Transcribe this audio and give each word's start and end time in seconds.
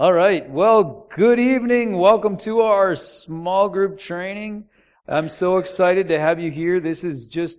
All 0.00 0.12
right. 0.12 0.48
Well, 0.48 1.08
good 1.12 1.40
evening. 1.40 1.98
Welcome 1.98 2.36
to 2.36 2.60
our 2.60 2.94
small 2.94 3.68
group 3.68 3.98
training. 3.98 4.66
I'm 5.08 5.28
so 5.28 5.58
excited 5.58 6.06
to 6.06 6.20
have 6.20 6.38
you 6.38 6.52
here. 6.52 6.78
This 6.78 7.02
is 7.02 7.26
just 7.26 7.58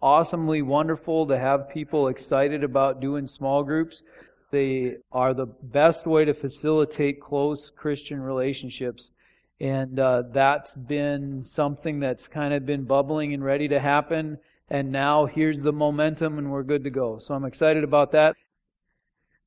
awesomely 0.00 0.62
wonderful 0.62 1.26
to 1.26 1.36
have 1.36 1.70
people 1.70 2.06
excited 2.06 2.62
about 2.62 3.00
doing 3.00 3.26
small 3.26 3.64
groups. 3.64 4.04
They 4.52 4.98
are 5.10 5.34
the 5.34 5.46
best 5.46 6.06
way 6.06 6.24
to 6.24 6.34
facilitate 6.34 7.20
close 7.20 7.72
Christian 7.74 8.20
relationships. 8.20 9.10
And 9.58 9.98
uh, 9.98 10.22
that's 10.30 10.76
been 10.76 11.44
something 11.44 11.98
that's 11.98 12.28
kind 12.28 12.54
of 12.54 12.64
been 12.64 12.84
bubbling 12.84 13.34
and 13.34 13.42
ready 13.42 13.66
to 13.66 13.80
happen. 13.80 14.38
And 14.70 14.92
now 14.92 15.26
here's 15.26 15.62
the 15.62 15.72
momentum, 15.72 16.38
and 16.38 16.52
we're 16.52 16.62
good 16.62 16.84
to 16.84 16.90
go. 16.90 17.18
So 17.18 17.34
I'm 17.34 17.44
excited 17.44 17.82
about 17.82 18.12
that. 18.12 18.36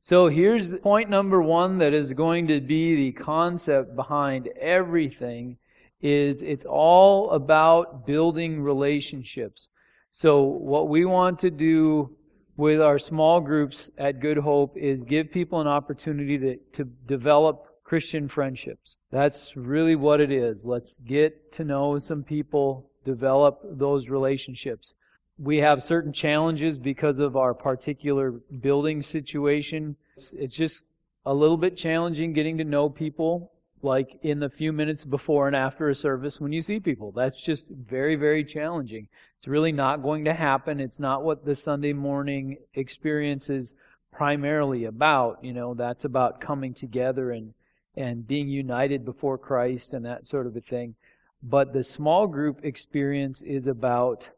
So 0.07 0.27
here's 0.27 0.71
point 0.71 1.09
number 1.09 1.41
one 1.41 1.79
that 1.79 1.91
is 1.91 2.13
going 2.13 2.45
to 2.49 2.61
be 2.61 2.95
the 2.95 3.11
concept 3.13 3.95
behind 3.95 4.47
everything 4.49 5.57
is 5.99 6.43
it's 6.43 6.63
all 6.63 7.31
about 7.31 8.05
building 8.05 8.61
relationships. 8.61 9.69
So 10.11 10.43
what 10.43 10.89
we 10.89 11.05
want 11.05 11.39
to 11.39 11.49
do 11.49 12.15
with 12.55 12.81
our 12.81 12.99
small 12.99 13.41
groups 13.41 13.89
at 13.97 14.19
Good 14.19 14.37
Hope 14.37 14.77
is 14.77 15.03
give 15.05 15.31
people 15.31 15.59
an 15.59 15.67
opportunity 15.67 16.37
to, 16.37 16.57
to 16.73 16.83
develop 17.07 17.65
Christian 17.83 18.29
friendships. 18.29 18.97
That's 19.11 19.57
really 19.57 19.95
what 19.95 20.21
it 20.21 20.31
is. 20.31 20.65
Let's 20.65 20.99
get 20.99 21.51
to 21.53 21.63
know 21.63 21.97
some 21.97 22.21
people, 22.21 22.91
develop 23.05 23.59
those 23.63 24.07
relationships 24.07 24.93
we 25.37 25.57
have 25.57 25.83
certain 25.83 26.13
challenges 26.13 26.79
because 26.79 27.19
of 27.19 27.35
our 27.35 27.53
particular 27.53 28.31
building 28.31 29.01
situation. 29.01 29.95
It's, 30.15 30.33
it's, 30.33 30.55
just 30.55 30.85
a 31.25 31.33
little 31.33 31.57
bit 31.57 31.75
challenging 31.75 32.33
getting 32.33 32.57
to 32.59 32.63
know 32.63 32.89
people 32.89 33.51
like 33.81 34.17
in 34.21 34.39
the 34.39 34.49
few 34.49 34.71
minutes 34.71 35.03
before 35.05 35.47
and 35.47 35.55
after 35.55 35.89
a 35.89 35.95
service 35.95 36.39
when 36.39 36.53
you 36.53 36.61
see 36.61 36.79
people. 36.79 37.11
That's 37.11 37.41
just 37.41 37.67
very, 37.69 38.15
very 38.15 38.43
challenging. 38.43 39.07
It's 39.37 39.47
really 39.47 39.71
not 39.71 40.01
going 40.01 40.25
to 40.25 40.33
happen. 40.33 40.79
It's 40.79 40.99
not 40.99 41.23
what 41.23 41.45
the 41.45 41.55
Sunday 41.55 41.93
morning 41.93 42.57
experience 42.73 43.49
is 43.49 43.73
primarily 44.11 44.85
about. 44.85 45.43
You 45.43 45.53
know, 45.53 45.73
that's 45.73 46.05
about 46.05 46.39
coming 46.39 46.73
together 46.73 47.31
and, 47.31 47.53
and 47.95 48.25
being 48.25 48.47
united 48.47 49.03
before 49.03 49.37
Christ 49.37 49.93
and 49.93 50.05
that 50.05 50.25
sort 50.25 50.47
of 50.47 50.55
a 50.55 50.61
thing. 50.61 50.95
But 51.43 51.73
the 51.73 51.83
small 51.83 52.25
group 52.25 52.61
experience 52.63 53.41
is 53.41 53.67
about 53.67 54.29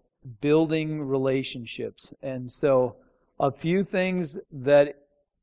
building 0.42 1.02
relationships. 1.02 2.14
And 2.22 2.52
so, 2.52 2.96
a 3.40 3.52
few 3.52 3.84
things 3.84 4.38
that 4.52 4.96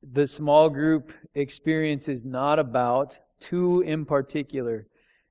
the 0.02 0.26
small 0.26 0.68
group 0.68 1.12
experience 1.34 2.08
is 2.08 2.24
not 2.24 2.58
about, 2.58 3.18
two 3.40 3.82
in 3.82 4.04
particular. 4.04 4.86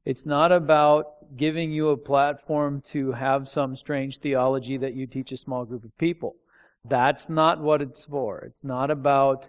It's 0.06 0.26
not 0.26 0.52
about 0.52 1.38
giving 1.38 1.72
you 1.72 1.90
a 1.90 1.98
platform 1.98 2.82
to 2.88 3.12
have 3.14 3.48
some 3.50 3.76
strange 3.76 4.20
theology 4.20 4.78
that 4.78 4.94
you 4.94 5.08
teach 5.08 5.32
a 5.32 5.38
small 5.38 5.66
group 5.66 5.84
of 5.84 5.98
people. 5.98 6.36
That's 6.86 7.30
not 7.30 7.62
what 7.62 7.82
it's 7.82 8.06
for. 8.06 8.40
It's 8.40 8.64
not 8.64 8.92
about 8.92 9.48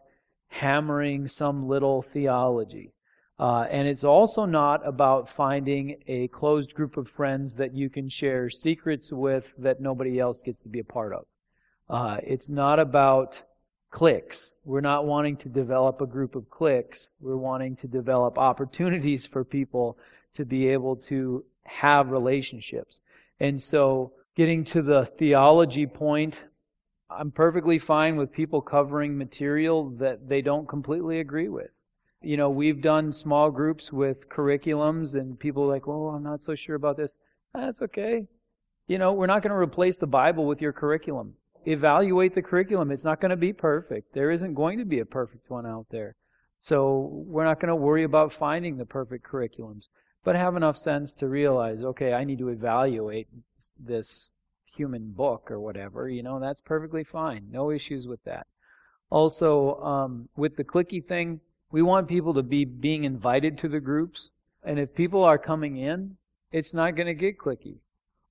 hammering 0.49 1.27
some 1.29 1.69
little 1.69 2.03
theology. 2.03 2.93
Uh, 3.39 3.67
and 3.71 3.89
it's 3.89 4.05
also 4.05 4.45
not 4.45 4.87
about 4.87 5.29
finding 5.29 5.97
a 6.07 6.29
closed 6.29 6.73
group 6.73 6.97
of 6.97 7.09
friends 7.09 7.57
that 7.57 7.75
you 7.75 7.91
can 7.91 8.09
share 8.09 8.49
secrets 8.49 9.11
with 9.11 9.53
that 9.59 9.81
nobody 9.81 10.21
else 10.21 10.41
gets 10.41 10.61
to 10.61 10.69
be 10.69 10.79
a 10.79 10.85
part 10.85 11.13
of. 11.13 11.27
Uh, 11.91 12.19
it's 12.23 12.49
not 12.49 12.79
about 12.79 13.43
cliques. 13.91 14.55
We're 14.65 14.81
not 14.81 15.05
wanting 15.05 15.37
to 15.39 15.49
develop 15.49 16.01
a 16.01 16.07
group 16.07 16.37
of 16.37 16.49
cliques. 16.49 17.11
We're 17.21 17.37
wanting 17.37 17.77
to 17.77 17.89
develop 17.89 18.39
opportunities 18.39 19.27
for 19.27 19.45
people 19.45 19.99
to 20.35 20.45
be 20.45 20.69
able 20.69 20.97
to 20.97 21.45
have 21.65 22.11
relationships. 22.11 23.01
And 23.41 23.61
so, 23.61 24.13
getting 24.37 24.65
to 24.67 24.83
the 24.83 25.07
theology 25.07 25.87
point, 25.87 26.45
I'm 27.11 27.31
perfectly 27.31 27.79
fine 27.79 28.17
with 28.17 28.33
people 28.33 28.61
covering 28.61 29.19
material 29.19 29.91
that 29.99 30.29
they 30.29 30.41
don't 30.41 30.69
completely 30.69 31.21
agree 31.21 31.49
with 31.49 31.71
you 32.25 32.37
know, 32.37 32.51
we've 32.51 32.81
done 32.81 33.13
small 33.13 33.51
groups 33.51 33.93
with 33.93 34.29
curriculums 34.29 35.15
and 35.15 35.39
people 35.39 35.67
like, 35.67 35.87
well, 35.87 36.09
I'm 36.09 36.23
not 36.23 36.43
so 36.43 36.55
sure 36.55 36.77
about 36.77 36.97
this. 36.97 37.17
That's 37.55 37.83
okay. 37.83 38.27
You 38.87 38.99
know, 38.99 39.13
we're 39.13 39.27
not 39.27 39.43
going 39.43 39.51
to 39.51 39.57
replace 39.57 39.97
the 39.97 40.07
Bible 40.07 40.47
with 40.47 40.61
your 40.61 40.73
curriculum. 40.73 41.35
Evaluate 41.67 42.35
the 42.35 42.43
curriculum. 42.43 42.91
It's 42.91 43.05
not 43.05 43.21
going 43.21 43.31
to 43.31 43.37
be 43.37 43.53
perfect. 43.53 44.13
There 44.13 44.31
isn't 44.31 44.55
going 44.55 44.79
to 44.79 44.85
be 44.85 45.01
a 45.01 45.07
perfect 45.07 45.49
one 45.49 45.67
out 45.67 45.87
there. 45.91 46.17
So 46.61 47.11
we're 47.27 47.45
not 47.45 47.61
going 47.61 47.69
to 47.69 47.77
worry 47.77 48.05
about 48.05 48.33
finding 48.33 48.77
the 48.77 48.87
perfect 48.87 49.27
curriculums, 49.27 49.89
but 50.25 50.35
have 50.35 50.57
enough 50.57 50.77
sense 50.77 51.15
to 51.15 51.29
realize, 51.29 51.83
okay, 51.83 52.13
I 52.13 52.25
need 52.25 52.39
to 52.39 52.49
evaluate 52.49 53.29
this 53.79 54.33
human 54.75 55.13
book 55.13 55.51
or 55.51 55.61
whatever. 55.61 56.09
You 56.09 56.23
know, 56.23 56.41
that's 56.41 56.61
perfectly 56.65 57.05
fine. 57.05 57.49
No 57.51 57.71
issues 57.71 58.07
with 58.07 58.23
that. 58.25 58.47
Also, 59.11 59.77
um, 59.77 60.29
with 60.37 60.57
the 60.57 60.65
clicky 60.65 61.07
thing, 61.07 61.41
we 61.75 61.83
want 61.83 62.07
people 62.07 62.35
to 62.35 62.43
be 62.45 62.65
being 62.65 63.03
invited 63.03 63.59
to 63.59 63.69
the 63.69 63.81
groups. 63.81 64.31
And 64.63 64.79
if 64.79 64.95
people 64.95 65.25
are 65.25 65.39
coming 65.39 65.77
in, 65.77 66.17
it's 66.53 66.73
not 66.73 66.95
going 66.95 67.09
to 67.09 67.15
get 67.15 67.37
clicky. 67.37 67.79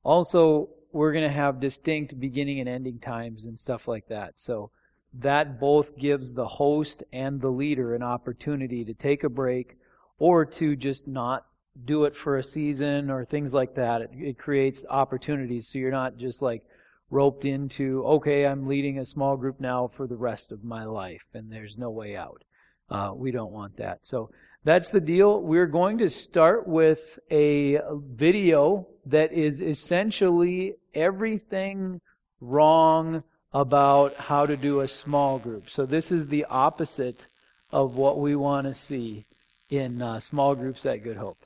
Also, 0.02 0.70
we're 0.94 1.12
going 1.12 1.28
to 1.28 1.36
have 1.36 1.59
distinct 1.59 2.18
beginning 2.18 2.62
and 2.62 2.70
ending 2.70 3.00
times 3.00 3.44
and 3.44 3.59
stuff 3.59 3.86
like 3.86 4.08
that. 4.08 4.36
So 4.38 4.72
that 5.16 5.59
both 5.59 5.98
gives 5.98 6.31
the 6.31 6.48
host 6.48 7.04
and 7.12 7.42
the 7.42 7.50
leader 7.50 7.94
an 7.94 8.02
opportunity 8.02 8.86
to 8.86 8.94
take 8.94 9.26
a 9.26 9.30
break 9.30 9.75
or 10.20 10.46
to 10.46 10.78
just 10.78 11.06
not 11.06 11.46
do 11.84 12.06
it 12.06 12.16
for 12.16 12.38
a 12.38 12.44
season 12.44 13.12
or 13.12 13.25
things 13.25 13.54
like 13.54 13.75
that. 13.75 14.04
It, 14.04 14.12
it 14.14 14.40
creates 14.40 14.86
opportunities 14.90 15.68
so 15.68 15.80
you're 15.80 15.92
not 15.92 16.16
just 16.16 16.42
like 16.42 16.64
roped 17.10 17.44
into, 17.44 18.06
okay, 18.06 18.46
I'm 18.46 18.70
leading 18.70 19.00
a 19.00 19.06
small 19.06 19.36
group 19.36 19.60
now 19.60 19.92
for 19.94 20.08
the 20.08 20.16
rest 20.16 20.54
of 20.54 20.64
my 20.64 20.86
life 20.86 21.25
and 21.34 21.52
there's 21.52 21.78
no 21.78 21.90
way 21.90 22.16
out. 22.16 22.42
Uh, 22.90 23.12
we 23.16 23.32
don't 23.32 23.52
want 23.52 23.78
that. 23.78 24.00
So 24.04 24.30
that's 24.64 24.90
the 24.90 25.02
deal. 25.02 25.42
We're 25.42 25.68
going 25.68 25.98
to 25.98 26.10
start 26.10 26.68
with 26.68 27.20
a 27.30 27.80
video 27.92 28.88
that 29.06 29.34
is 29.34 29.62
essentially 29.62 30.76
everything 30.94 32.00
wrong 32.40 33.24
about 33.54 34.16
how 34.16 34.46
to 34.46 34.56
do 34.56 34.80
a 34.80 34.88
small 34.88 35.38
group. 35.38 35.70
So 35.70 35.86
this 35.86 36.12
is 36.12 36.28
the 36.28 36.46
opposite 36.46 37.28
of 37.72 37.96
what 37.96 38.20
we 38.20 38.36
want 38.36 38.68
to 38.68 38.74
see 38.74 39.26
in 39.70 40.02
uh, 40.02 40.20
small 40.20 40.56
groups 40.56 40.86
at 40.86 41.04
Good 41.04 41.18
Hope. 41.18 41.46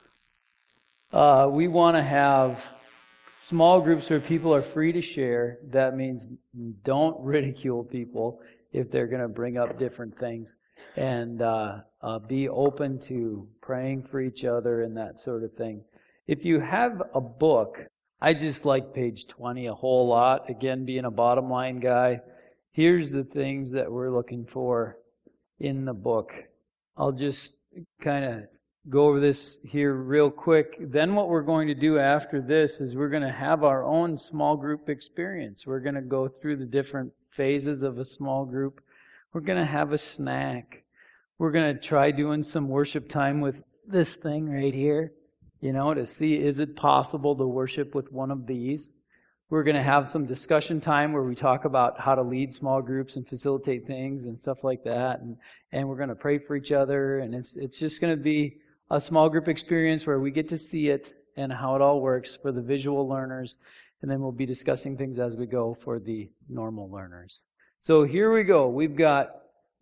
Uh, 1.12 1.48
we 1.50 1.68
want 1.68 1.96
to 1.96 2.02
have 2.02 2.64
small 3.36 3.80
groups 3.80 4.10
where 4.10 4.20
people 4.20 4.54
are 4.54 4.62
free 4.62 4.92
to 4.92 5.00
share. 5.00 5.58
That 5.70 5.96
means 5.96 6.30
don't 6.84 7.18
ridicule 7.20 7.84
people 7.84 8.40
if 8.72 8.90
they're 8.90 9.06
going 9.06 9.22
to 9.22 9.28
bring 9.28 9.56
up 9.56 9.78
different 9.78 10.18
things 10.18 10.54
and 10.96 11.42
uh, 11.42 11.78
uh, 12.02 12.18
be 12.18 12.48
open 12.48 12.98
to 13.00 13.46
praying 13.60 14.02
for 14.10 14.20
each 14.20 14.44
other 14.44 14.82
and 14.82 14.96
that 14.96 15.18
sort 15.18 15.44
of 15.44 15.52
thing. 15.54 15.82
If 16.26 16.44
you 16.44 16.60
have 16.60 17.02
a 17.14 17.20
book, 17.20 17.86
I 18.20 18.34
just 18.34 18.64
like 18.64 18.92
page 18.92 19.26
20 19.28 19.66
a 19.66 19.74
whole 19.74 20.08
lot. 20.08 20.50
Again, 20.50 20.84
being 20.84 21.04
a 21.04 21.10
bottom 21.10 21.48
line 21.48 21.80
guy, 21.80 22.20
here's 22.72 23.12
the 23.12 23.24
things 23.24 23.72
that 23.72 23.90
we're 23.90 24.10
looking 24.10 24.44
for 24.44 24.98
in 25.60 25.84
the 25.84 25.94
book. 25.94 26.32
I'll 26.96 27.12
just 27.12 27.56
kind 28.02 28.24
of 28.24 28.42
go 28.88 29.06
over 29.06 29.20
this 29.20 29.60
here 29.64 29.94
real 29.94 30.30
quick. 30.30 30.76
Then 30.80 31.14
what 31.14 31.28
we're 31.28 31.42
going 31.42 31.68
to 31.68 31.74
do 31.74 31.98
after 31.98 32.40
this 32.40 32.80
is 32.80 32.94
we're 32.94 33.08
going 33.08 33.22
to 33.22 33.32
have 33.32 33.62
our 33.62 33.84
own 33.84 34.18
small 34.18 34.56
group 34.56 34.88
experience. 34.88 35.66
We're 35.66 35.80
going 35.80 35.94
to 35.94 36.00
go 36.00 36.28
through 36.28 36.56
the 36.56 36.64
different 36.64 37.12
phases 37.30 37.82
of 37.82 37.98
a 37.98 38.04
small 38.04 38.44
group 38.44 38.80
we're 39.32 39.40
going 39.42 39.58
to 39.58 39.70
have 39.70 39.92
a 39.92 39.98
snack. 39.98 40.84
We're 41.38 41.52
going 41.52 41.74
to 41.74 41.80
try 41.80 42.10
doing 42.10 42.42
some 42.42 42.68
worship 42.68 43.08
time 43.08 43.40
with 43.40 43.62
this 43.86 44.14
thing 44.14 44.48
right 44.50 44.74
here, 44.74 45.12
you 45.60 45.72
know, 45.72 45.94
to 45.94 46.06
see 46.06 46.34
is 46.34 46.58
it 46.58 46.76
possible 46.76 47.36
to 47.36 47.46
worship 47.46 47.94
with 47.94 48.10
one 48.12 48.30
of 48.30 48.46
these. 48.46 48.90
We're 49.50 49.64
going 49.64 49.76
to 49.76 49.82
have 49.82 50.08
some 50.08 50.26
discussion 50.26 50.80
time 50.80 51.12
where 51.12 51.22
we 51.22 51.34
talk 51.34 51.64
about 51.64 51.98
how 51.98 52.14
to 52.14 52.22
lead 52.22 52.52
small 52.52 52.82
groups 52.82 53.16
and 53.16 53.26
facilitate 53.26 53.86
things 53.86 54.24
and 54.24 54.38
stuff 54.38 54.58
like 54.62 54.84
that. 54.84 55.20
And, 55.20 55.36
and 55.72 55.88
we're 55.88 55.96
going 55.96 56.10
to 56.10 56.14
pray 56.14 56.38
for 56.38 56.54
each 56.54 56.70
other. 56.70 57.20
And 57.20 57.34
it's, 57.34 57.56
it's 57.56 57.78
just 57.78 58.00
going 58.00 58.14
to 58.14 58.22
be 58.22 58.58
a 58.90 59.00
small 59.00 59.30
group 59.30 59.48
experience 59.48 60.06
where 60.06 60.20
we 60.20 60.30
get 60.30 60.48
to 60.50 60.58
see 60.58 60.88
it 60.88 61.14
and 61.36 61.50
how 61.50 61.76
it 61.76 61.82
all 61.82 62.00
works 62.00 62.36
for 62.40 62.52
the 62.52 62.60
visual 62.60 63.08
learners. 63.08 63.56
And 64.02 64.10
then 64.10 64.20
we'll 64.20 64.32
be 64.32 64.46
discussing 64.46 64.98
things 64.98 65.18
as 65.18 65.34
we 65.34 65.46
go 65.46 65.78
for 65.82 65.98
the 65.98 66.30
normal 66.48 66.90
learners. 66.90 67.40
So 67.80 68.02
here 68.04 68.32
we 68.32 68.42
go. 68.42 68.68
We've 68.68 68.96
got 68.96 69.30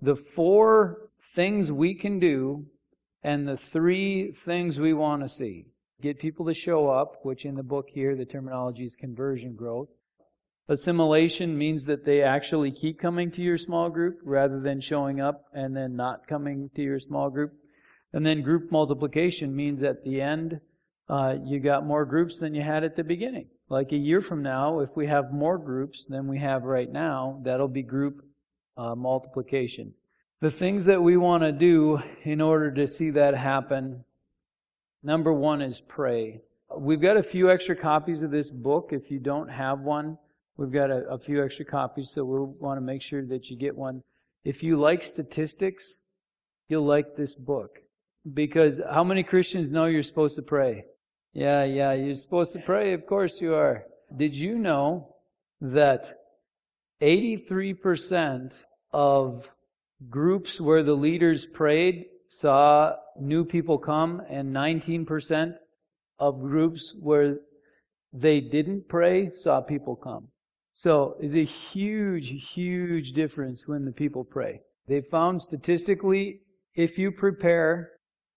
the 0.03 0.17
four 0.17 1.09
things 1.35 1.73
we 1.73 1.95
can 1.95 2.19
do 2.19 2.67
and 3.23 3.49
the 3.49 3.57
three 3.57 4.33
things 4.33 4.79
we 4.79 4.93
want 4.93 5.23
to 5.23 5.29
see. 5.29 5.67
Get 6.03 6.19
people 6.19 6.45
to 6.47 6.55
show 6.55 6.89
up, 6.89 7.21
which 7.23 7.47
in 7.47 7.55
the 7.55 7.63
book 7.63 7.87
here, 7.89 8.15
the 8.15 8.27
terminology 8.27 8.85
is 8.85 8.95
conversion 8.95 9.55
growth. 9.55 9.89
Assimilation 10.69 11.57
means 11.57 11.87
that 11.87 12.05
they 12.05 12.23
actually 12.23 12.71
keep 12.71 13.01
coming 13.01 13.31
to 13.31 13.41
your 13.41 13.57
small 13.57 13.89
group 13.89 14.19
rather 14.23 14.61
than 14.61 14.81
showing 14.81 15.21
up 15.21 15.47
and 15.55 15.75
then 15.75 15.97
not 15.97 16.27
coming 16.29 16.71
to 16.75 16.83
your 16.83 17.01
small 17.01 17.31
group. 17.31 17.53
And 18.13 18.27
then 18.27 18.43
group 18.43 18.71
multiplication 18.71 19.57
means 19.57 19.83
at 19.83 20.05
the 20.05 20.21
end, 20.21 20.61
uh, 21.09 21.37
you 21.45 21.61
got 21.61 21.87
more 21.87 22.05
groups 22.05 22.39
than 22.39 22.55
you 22.55 22.63
had 22.63 22.85
at 22.85 22.97
the 22.97 23.05
beginning. 23.05 23.49
Like 23.69 23.91
a 23.91 23.97
year 23.97 24.21
from 24.21 24.43
now, 24.43 24.81
if 24.81 24.91
we 24.95 25.09
have 25.09 25.33
more 25.33 25.59
groups 25.59 26.05
than 26.09 26.29
we 26.29 26.39
have 26.39 26.63
right 26.63 26.91
now, 26.91 27.41
that'll 27.43 27.67
be 27.67 27.83
group 27.83 28.25
uh, 28.77 28.95
multiplication. 28.95 29.93
The 30.41 30.51
things 30.51 30.85
that 30.85 31.03
we 31.03 31.17
want 31.17 31.43
to 31.43 31.51
do 31.51 32.01
in 32.23 32.41
order 32.41 32.71
to 32.71 32.87
see 32.87 33.11
that 33.11 33.35
happen, 33.35 34.05
number 35.03 35.33
one 35.33 35.63
is 35.63 35.81
pray. 35.81 36.43
We've 36.77 37.01
got 37.01 37.17
a 37.17 37.23
few 37.23 37.51
extra 37.51 37.75
copies 37.75 38.23
of 38.23 38.31
this 38.31 38.51
book. 38.51 38.91
If 38.93 39.11
you 39.11 39.19
don't 39.19 39.49
have 39.49 39.81
one, 39.81 40.19
we've 40.57 40.73
got 40.73 40.91
a, 40.91 41.09
a 41.09 41.19
few 41.19 41.45
extra 41.45 41.65
copies, 41.65 42.11
so 42.11 42.25
we'll 42.25 42.55
want 42.61 42.77
to 42.77 42.83
make 42.83 43.03
sure 43.03 43.25
that 43.27 43.49
you 43.51 43.57
get 43.57 43.77
one. 43.77 44.03
If 44.45 44.63
you 44.63 44.77
like 44.79 45.03
statistics, 45.03 45.99
you'll 46.69 46.87
like 46.87 47.17
this 47.17 47.35
book. 47.35 47.81
Because 48.33 48.81
how 48.93 49.03
many 49.03 49.25
Christians 49.25 49.73
know 49.73 49.87
you're 49.87 50.03
supposed 50.05 50.37
to 50.37 50.43
pray? 50.43 50.85
Yeah, 51.37 51.65
yeah, 51.65 51.93
you're 51.93 52.15
supposed 52.15 52.55
to 52.55 52.61
pray. 52.61 52.95
Of 52.95 53.07
course 53.07 53.43
you 53.43 53.53
are. 53.53 53.85
Did 54.17 54.35
you 54.35 54.59
know 54.59 55.17
that 55.61 56.11
83% 57.03 58.63
of 58.95 59.47
groups 60.09 60.59
where 60.59 60.83
the 60.83 60.95
leaders 60.95 61.45
prayed 61.45 62.07
saw 62.31 62.95
new 63.21 63.45
people 63.45 63.77
come, 63.77 64.23
and 64.31 64.57
19% 64.57 65.53
of 66.19 66.41
groups 66.41 66.95
where 66.99 67.37
they 68.15 68.41
didn't 68.41 68.89
pray 68.89 69.29
saw 69.43 69.61
people 69.61 69.95
come. 69.95 70.29
So 70.73 71.17
it's 71.21 71.35
a 71.35 71.45
huge, 71.45 72.33
huge 72.55 73.13
difference 73.13 73.69
when 73.69 73.85
the 73.85 73.93
people 73.93 74.25
pray. 74.25 74.61
They 74.89 75.03
found 75.03 75.43
statistically, 75.43 76.41
if 76.75 76.97
you 76.97 77.13
prepare, 77.13 77.91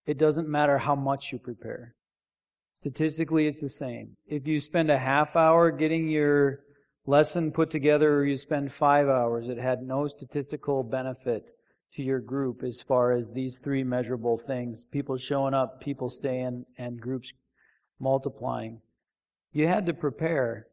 it 0.06 0.18
doesn't 0.18 0.50
matter 0.50 0.78
how 0.78 0.96
much 0.96 1.32
you 1.32 1.40
prepare. 1.40 1.96
Statistically, 2.74 3.48
it's 3.48 3.62
the 3.62 3.70
same. 3.70 4.16
If 4.28 4.48
you 4.48 4.62
spend 4.62 4.90
a 4.90 4.98
half 4.98 5.36
hour 5.36 5.72
getting 5.72 6.08
your 6.10 6.62
lesson 7.06 7.52
put 7.52 7.70
together 7.70 8.18
or 8.18 8.26
you 8.26 8.38
spend 8.38 8.72
five 8.72 9.08
hours, 9.08 9.50
it 9.50 9.58
had 9.58 9.82
no 9.82 10.08
statistical 10.08 10.84
benefit 10.84 11.52
to 11.94 12.04
your 12.04 12.20
group 12.20 12.64
as 12.64 12.82
far 12.82 13.12
as 13.12 13.32
these 13.32 13.58
three 13.58 13.84
measurable 13.84 14.38
things 14.38 14.86
people 14.92 15.18
showing 15.18 15.54
up, 15.54 15.82
people 15.82 16.10
staying, 16.10 16.66
and 16.78 17.02
groups 17.02 17.34
multiplying. 18.00 18.80
You 19.52 19.68
had 19.68 19.86
to 19.88 19.94
prepare, 19.94 20.68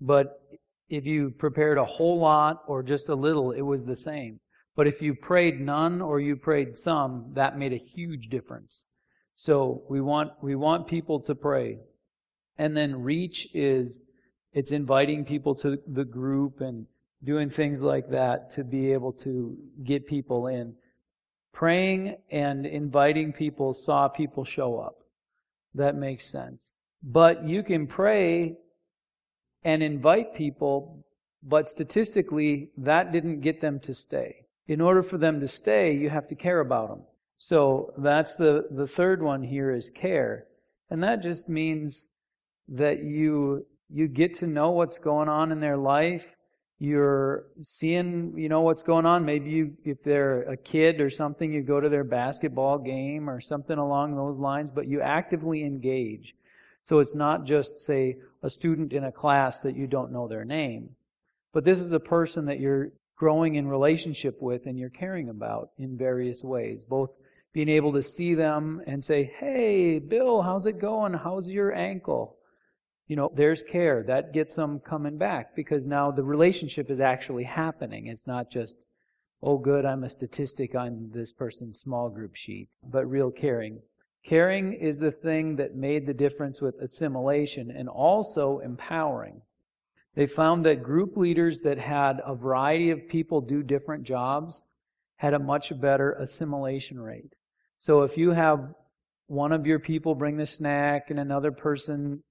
but 0.00 0.40
if 0.88 1.04
you 1.04 1.30
prepared 1.30 1.78
a 1.78 1.84
whole 1.84 2.18
lot 2.18 2.62
or 2.66 2.82
just 2.82 3.08
a 3.08 3.14
little, 3.14 3.50
it 3.50 3.62
was 3.62 3.84
the 3.84 3.96
same. 3.96 4.40
But 4.76 4.86
if 4.86 5.02
you 5.02 5.14
prayed 5.14 5.60
none 5.60 6.00
or 6.00 6.20
you 6.20 6.36
prayed 6.36 6.78
some, 6.78 7.32
that 7.34 7.58
made 7.58 7.72
a 7.72 7.76
huge 7.76 8.28
difference. 8.28 8.86
So 9.40 9.84
we 9.88 10.02
want, 10.02 10.32
we 10.42 10.54
want 10.54 10.86
people 10.86 11.18
to 11.20 11.34
pray. 11.34 11.78
And 12.58 12.76
then 12.76 13.02
reach 13.02 13.48
is, 13.54 14.02
it's 14.52 14.70
inviting 14.70 15.24
people 15.24 15.54
to 15.62 15.78
the 15.90 16.04
group 16.04 16.60
and 16.60 16.84
doing 17.24 17.48
things 17.48 17.80
like 17.80 18.10
that 18.10 18.50
to 18.50 18.64
be 18.64 18.92
able 18.92 19.14
to 19.24 19.56
get 19.82 20.06
people 20.06 20.46
in. 20.46 20.74
Praying 21.54 22.18
and 22.30 22.66
inviting 22.66 23.32
people 23.32 23.72
saw 23.72 24.08
people 24.08 24.44
show 24.44 24.78
up. 24.78 24.96
That 25.74 25.96
makes 25.96 26.26
sense. 26.26 26.74
But 27.02 27.48
you 27.48 27.62
can 27.62 27.86
pray 27.86 28.58
and 29.64 29.82
invite 29.82 30.34
people, 30.34 31.02
but 31.42 31.70
statistically, 31.70 32.68
that 32.76 33.10
didn't 33.10 33.40
get 33.40 33.62
them 33.62 33.80
to 33.84 33.94
stay. 33.94 34.44
In 34.68 34.82
order 34.82 35.02
for 35.02 35.16
them 35.16 35.40
to 35.40 35.48
stay, 35.48 35.94
you 35.94 36.10
have 36.10 36.28
to 36.28 36.34
care 36.34 36.60
about 36.60 36.90
them. 36.90 37.04
So 37.42 37.94
that's 37.96 38.36
the, 38.36 38.66
the 38.70 38.86
third 38.86 39.22
one 39.22 39.42
here 39.42 39.70
is 39.74 39.88
care. 39.88 40.44
And 40.90 41.02
that 41.02 41.22
just 41.22 41.48
means 41.48 42.06
that 42.68 43.02
you, 43.02 43.64
you 43.88 44.08
get 44.08 44.34
to 44.34 44.46
know 44.46 44.72
what's 44.72 44.98
going 44.98 45.30
on 45.30 45.50
in 45.50 45.58
their 45.58 45.78
life. 45.78 46.36
You're 46.78 47.46
seeing, 47.62 48.34
you 48.36 48.50
know, 48.50 48.60
what's 48.60 48.82
going 48.82 49.06
on. 49.06 49.24
Maybe 49.24 49.48
you, 49.48 49.72
if 49.86 50.02
they're 50.02 50.42
a 50.42 50.56
kid 50.56 51.00
or 51.00 51.08
something, 51.08 51.50
you 51.50 51.62
go 51.62 51.80
to 51.80 51.88
their 51.88 52.04
basketball 52.04 52.76
game 52.76 53.28
or 53.28 53.40
something 53.40 53.78
along 53.78 54.16
those 54.16 54.36
lines, 54.36 54.70
but 54.70 54.86
you 54.86 55.00
actively 55.00 55.64
engage. 55.64 56.34
So 56.82 56.98
it's 56.98 57.14
not 57.14 57.46
just, 57.46 57.78
say, 57.78 58.18
a 58.42 58.50
student 58.50 58.92
in 58.92 59.04
a 59.04 59.12
class 59.12 59.60
that 59.60 59.76
you 59.76 59.86
don't 59.86 60.12
know 60.12 60.28
their 60.28 60.44
name. 60.44 60.90
But 61.54 61.64
this 61.64 61.78
is 61.78 61.92
a 61.92 62.00
person 62.00 62.44
that 62.46 62.60
you're 62.60 62.92
growing 63.16 63.54
in 63.54 63.66
relationship 63.66 64.42
with 64.42 64.66
and 64.66 64.78
you're 64.78 64.90
caring 64.90 65.30
about 65.30 65.70
in 65.78 65.96
various 65.96 66.44
ways, 66.44 66.84
both 66.84 67.10
being 67.52 67.68
able 67.68 67.92
to 67.92 68.02
see 68.02 68.34
them 68.34 68.80
and 68.86 69.04
say, 69.04 69.32
Hey, 69.38 69.98
Bill, 69.98 70.42
how's 70.42 70.66
it 70.66 70.78
going? 70.78 71.14
How's 71.14 71.48
your 71.48 71.74
ankle? 71.74 72.36
You 73.08 73.16
know, 73.16 73.32
there's 73.34 73.64
care. 73.64 74.04
That 74.04 74.32
gets 74.32 74.54
them 74.54 74.78
coming 74.78 75.18
back 75.18 75.56
because 75.56 75.84
now 75.84 76.12
the 76.12 76.22
relationship 76.22 76.90
is 76.90 77.00
actually 77.00 77.42
happening. 77.42 78.06
It's 78.06 78.26
not 78.26 78.50
just, 78.50 78.86
oh, 79.42 79.58
good, 79.58 79.84
I'm 79.84 80.04
a 80.04 80.10
statistic 80.10 80.76
on 80.76 81.10
this 81.12 81.32
person's 81.32 81.80
small 81.80 82.08
group 82.08 82.36
sheet, 82.36 82.68
but 82.84 83.10
real 83.10 83.32
caring. 83.32 83.80
Caring 84.24 84.74
is 84.74 85.00
the 85.00 85.10
thing 85.10 85.56
that 85.56 85.74
made 85.74 86.06
the 86.06 86.14
difference 86.14 86.60
with 86.60 86.80
assimilation 86.80 87.70
and 87.70 87.88
also 87.88 88.60
empowering. 88.60 89.40
They 90.14 90.26
found 90.26 90.64
that 90.66 90.82
group 90.82 91.16
leaders 91.16 91.62
that 91.62 91.78
had 91.78 92.20
a 92.24 92.34
variety 92.34 92.90
of 92.90 93.08
people 93.08 93.40
do 93.40 93.62
different 93.62 94.04
jobs 94.04 94.64
had 95.16 95.34
a 95.34 95.38
much 95.38 95.72
better 95.80 96.12
assimilation 96.12 96.98
rate. 96.98 97.34
So 97.80 98.02
if 98.02 98.18
you 98.18 98.32
have 98.32 98.74
one 99.26 99.52
of 99.52 99.66
your 99.66 99.78
people 99.78 100.14
bring 100.14 100.36
the 100.36 100.44
snack 100.44 101.06
and 101.08 101.18
another 101.18 101.50
person 101.50 102.22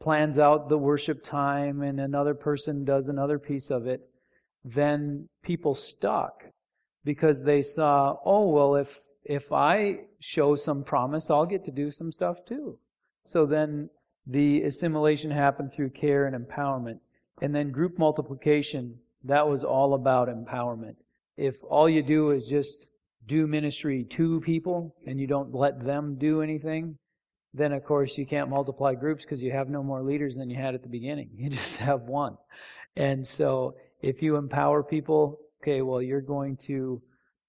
plans 0.00 0.36
out 0.36 0.68
the 0.68 0.76
worship 0.76 1.22
time 1.22 1.82
and 1.82 2.00
another 2.00 2.34
person 2.34 2.84
does 2.84 3.08
another 3.08 3.38
piece 3.38 3.70
of 3.70 3.86
it, 3.86 4.00
then 4.64 5.28
people 5.44 5.76
stuck 5.76 6.42
because 7.04 7.44
they 7.44 7.62
saw, 7.62 8.16
oh, 8.24 8.48
well, 8.48 8.74
if, 8.74 8.98
if 9.24 9.52
I 9.52 10.00
show 10.18 10.56
some 10.56 10.82
promise, 10.82 11.30
I'll 11.30 11.46
get 11.46 11.64
to 11.66 11.70
do 11.70 11.92
some 11.92 12.10
stuff 12.10 12.44
too. 12.44 12.76
So 13.24 13.46
then 13.46 13.88
the 14.26 14.62
assimilation 14.62 15.30
happened 15.30 15.72
through 15.72 15.90
care 15.90 16.26
and 16.26 16.34
empowerment. 16.34 16.98
And 17.40 17.54
then 17.54 17.70
group 17.70 17.96
multiplication, 17.96 18.98
that 19.22 19.46
was 19.46 19.62
all 19.62 19.94
about 19.94 20.26
empowerment. 20.26 20.96
If 21.36 21.54
all 21.62 21.88
you 21.88 22.02
do 22.02 22.32
is 22.32 22.44
just 22.46 22.90
do 23.26 23.46
ministry 23.46 24.04
to 24.04 24.40
people 24.40 24.94
and 25.06 25.20
you 25.20 25.26
don't 25.26 25.54
let 25.54 25.84
them 25.84 26.16
do 26.18 26.42
anything, 26.42 26.96
then 27.52 27.72
of 27.72 27.84
course 27.84 28.16
you 28.18 28.26
can't 28.26 28.50
multiply 28.50 28.94
groups 28.94 29.24
because 29.24 29.42
you 29.42 29.52
have 29.52 29.68
no 29.68 29.82
more 29.82 30.02
leaders 30.02 30.36
than 30.36 30.50
you 30.50 30.56
had 30.56 30.74
at 30.74 30.82
the 30.82 30.88
beginning. 30.88 31.30
You 31.36 31.50
just 31.50 31.76
have 31.76 32.02
one. 32.02 32.36
And 32.96 33.26
so 33.26 33.74
if 34.02 34.22
you 34.22 34.36
empower 34.36 34.82
people, 34.82 35.38
okay, 35.62 35.82
well 35.82 36.02
you're 36.02 36.20
going 36.20 36.56
to 36.66 37.02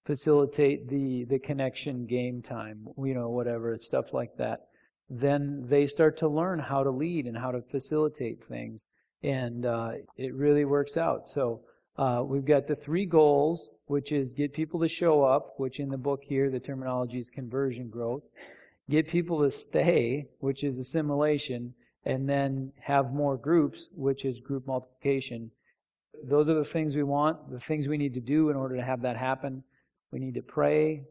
facilitate 0.06 0.88
the 0.90 1.26
the 1.30 1.40
connection 1.40 2.06
game 2.06 2.42
time, 2.42 2.88
you 2.98 3.14
know, 3.14 3.30
whatever, 3.30 3.78
stuff 3.78 4.14
like 4.14 4.38
that. 4.38 4.62
Then 5.10 5.66
they 5.70 5.88
start 5.88 6.18
to 6.18 6.28
learn 6.28 6.60
how 6.60 6.84
to 6.84 6.92
lead 6.92 7.26
and 7.26 7.38
how 7.38 7.52
to 7.52 7.62
facilitate 7.62 8.44
things. 8.44 8.88
And 9.24 9.66
uh, 9.66 9.92
it 10.16 10.34
really 10.34 10.66
works 10.66 10.98
out. 10.98 11.28
So 11.30 11.62
uh, 11.98 12.22
we've 12.24 12.46
got 12.46 12.68
the 12.68 12.76
three 12.76 13.06
goals, 13.06 13.72
which 13.86 14.12
is 14.12 14.34
get 14.34 14.54
people 14.54 14.80
to 14.82 14.88
show 14.88 15.24
up, 15.24 15.56
which 15.58 15.80
in 15.80 15.90
the 15.90 15.98
book 15.98 16.22
here, 16.24 16.50
the 16.50 16.60
terminology 16.60 17.20
is 17.20 17.30
conversion 17.30 17.90
growth. 17.90 18.24
Get 18.90 19.08
people 19.08 19.42
to 19.42 19.52
stay, 19.52 20.28
which 20.40 20.64
is 20.64 20.78
assimilation, 20.78 21.74
and 22.06 22.30
then 22.30 22.72
have 22.80 23.14
more 23.14 23.36
groups, 23.36 23.88
which 23.94 24.26
is 24.26 24.40
group 24.40 24.68
multiplication. 24.68 25.52
Those 26.24 26.48
are 26.50 26.54
the 26.54 26.64
things 26.64 26.96
we 26.96 27.04
want, 27.04 27.52
the 27.52 27.60
things 27.60 27.88
we 27.88 27.98
need 27.98 28.14
to 28.14 28.22
do 28.22 28.50
in 28.50 28.56
order 28.56 28.78
to 28.78 28.84
have 28.84 29.02
that 29.02 29.18
happen. 29.18 29.64
We 30.12 30.20
need 30.20 30.36
to 30.36 30.42
pray, 30.42 31.04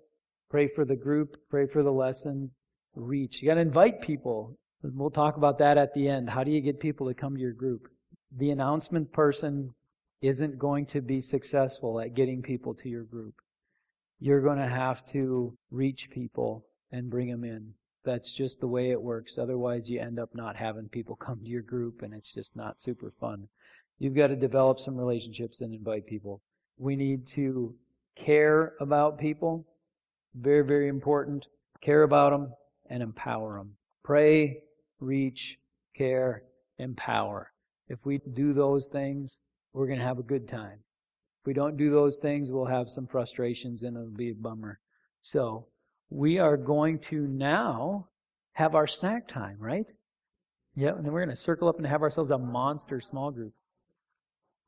pray 0.49 0.69
for 0.69 0.85
the 0.85 0.97
group, 0.97 1.37
pray 1.51 1.67
for 1.67 1.83
the 1.83 1.93
lesson, 1.93 2.51
reach. 2.95 3.43
You 3.43 3.49
got 3.49 3.55
to 3.55 3.61
invite 3.61 4.01
people. 4.01 4.57
We'll 4.83 5.11
talk 5.11 5.37
about 5.37 5.59
that 5.59 5.79
at 5.79 5.93
the 5.95 6.09
end. 6.09 6.31
How 6.31 6.45
do 6.45 6.51
you 6.51 6.61
get 6.61 6.81
people 6.81 7.09
to 7.09 7.15
come 7.15 7.35
to 7.35 7.41
your 7.41 7.53
group? 7.53 7.89
The 8.39 8.51
announcement 8.51 9.13
person 9.13 9.75
isn't 10.27 10.59
going 10.59 10.87
to 10.87 11.01
be 11.01 11.21
successful 11.21 12.01
at 12.01 12.15
getting 12.15 12.43
people 12.43 12.75
to 12.75 12.89
your 12.89 13.05
group. 13.05 13.35
You're 14.19 14.41
going 14.41 14.59
to 14.59 14.69
have 14.69 15.05
to 15.13 15.57
reach 15.71 16.11
people 16.11 16.65
and 16.91 17.11
bring 17.11 17.31
them 17.31 17.45
in. 17.45 17.75
That's 18.05 18.33
just 18.33 18.61
the 18.61 18.69
way 18.69 18.91
it 18.91 19.03
works. 19.03 19.37
Otherwise, 19.37 19.91
you 19.91 20.01
end 20.01 20.19
up 20.19 20.31
not 20.35 20.57
having 20.57 20.89
people 20.89 21.17
come 21.21 21.41
to 21.41 21.49
your 21.49 21.63
group 21.63 22.03
and 22.03 22.15
it's 22.15 22.33
just 22.33 22.57
not 22.57 22.81
super 22.81 23.13
fun. 23.21 23.49
You've 23.99 24.15
got 24.15 24.29
to 24.29 24.37
develop 24.37 24.79
some 24.79 24.97
relationships 24.97 25.61
and 25.61 25.75
invite 25.75 26.07
people. 26.07 26.43
We 26.79 26.97
need 26.97 27.27
to 27.29 27.75
care 28.15 28.75
about 28.81 29.19
people. 29.19 29.67
Very, 30.35 30.65
very 30.65 30.89
important. 30.89 31.47
Care 31.81 32.03
about 32.03 32.31
them 32.31 32.53
and 32.91 33.03
empower 33.03 33.59
them. 33.59 33.77
Pray, 34.05 34.59
reach, 35.01 35.59
care, 35.97 36.43
empower. 36.79 37.53
If 37.89 37.99
we 38.05 38.19
do 38.35 38.53
those 38.53 38.89
things, 38.89 39.41
we're 39.77 39.87
going 39.87 39.99
to 39.99 40.05
have 40.05 40.19
a 40.19 40.23
good 40.23 40.49
time. 40.49 40.79
If 41.43 41.47
we 41.47 41.53
don't 41.53 41.77
do 41.77 41.91
those 41.91 42.17
things, 42.17 42.51
we'll 42.51 42.65
have 42.65 42.89
some 42.89 43.07
frustrations 43.07 43.83
and 43.83 43.97
it'll 43.97 44.09
be 44.09 44.31
a 44.31 44.35
bummer. 44.35 44.81
So, 45.23 45.67
we 46.09 46.39
are 46.39 46.57
going 46.57 47.01
to 47.01 47.27
now 47.27 48.09
have 48.53 48.75
our 48.75 48.87
snack 48.87 49.29
time, 49.29 49.57
right? 49.59 49.87
Yeah, 50.75 50.91
and 50.91 51.05
then 51.05 51.13
we're 51.13 51.25
going 51.25 51.35
to 51.35 51.41
circle 51.41 51.69
up 51.69 51.77
and 51.77 51.87
have 51.87 52.03
ourselves 52.03 52.31
a 52.31 52.39
monster 52.39 53.01
small 53.01 53.31
group. 53.31 53.53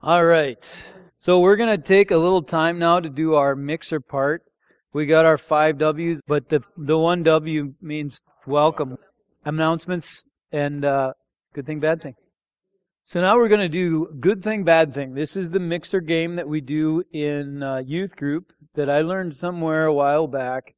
All 0.03 0.25
right. 0.25 0.85
So 1.17 1.41
we're 1.41 1.57
going 1.57 1.77
to 1.77 1.83
take 1.83 2.11
a 2.11 2.17
little 2.17 2.43
time 2.43 2.79
now 2.79 3.01
to 3.01 3.09
do 3.09 3.35
our 3.35 3.57
mixer 3.57 4.01
part. 4.01 4.45
We 4.93 5.07
got 5.07 5.27
our 5.27 5.39
five 5.39 5.79
W's, 5.79 6.21
but 6.27 6.49
the 6.49 6.63
the 6.77 6.99
one 6.99 7.23
W 7.25 7.75
means 7.81 8.23
welcome. 8.47 8.97
Announcements 9.45 10.25
and 10.53 10.85
uh, 10.85 11.13
good 11.55 11.67
thing, 11.67 11.81
bad 11.81 12.03
thing. 12.03 12.15
So 13.09 13.23
now 13.23 13.39
we're 13.39 13.49
going 13.49 13.61
to 13.61 13.71
do 13.71 14.15
good 14.21 14.45
thing, 14.45 14.65
bad 14.65 14.93
thing. 14.93 15.15
This 15.15 15.35
is 15.35 15.49
the 15.49 15.59
mixer 15.59 16.03
game 16.03 16.37
that 16.37 16.47
we 16.47 16.61
do 16.61 17.05
in 17.11 17.63
uh, 17.63 17.79
youth 17.79 18.15
group 18.17 18.53
that 18.75 18.91
I 18.91 19.01
learned 19.01 19.35
somewhere 19.35 19.87
a 19.87 19.95
while 19.95 20.27
back. 20.27 20.75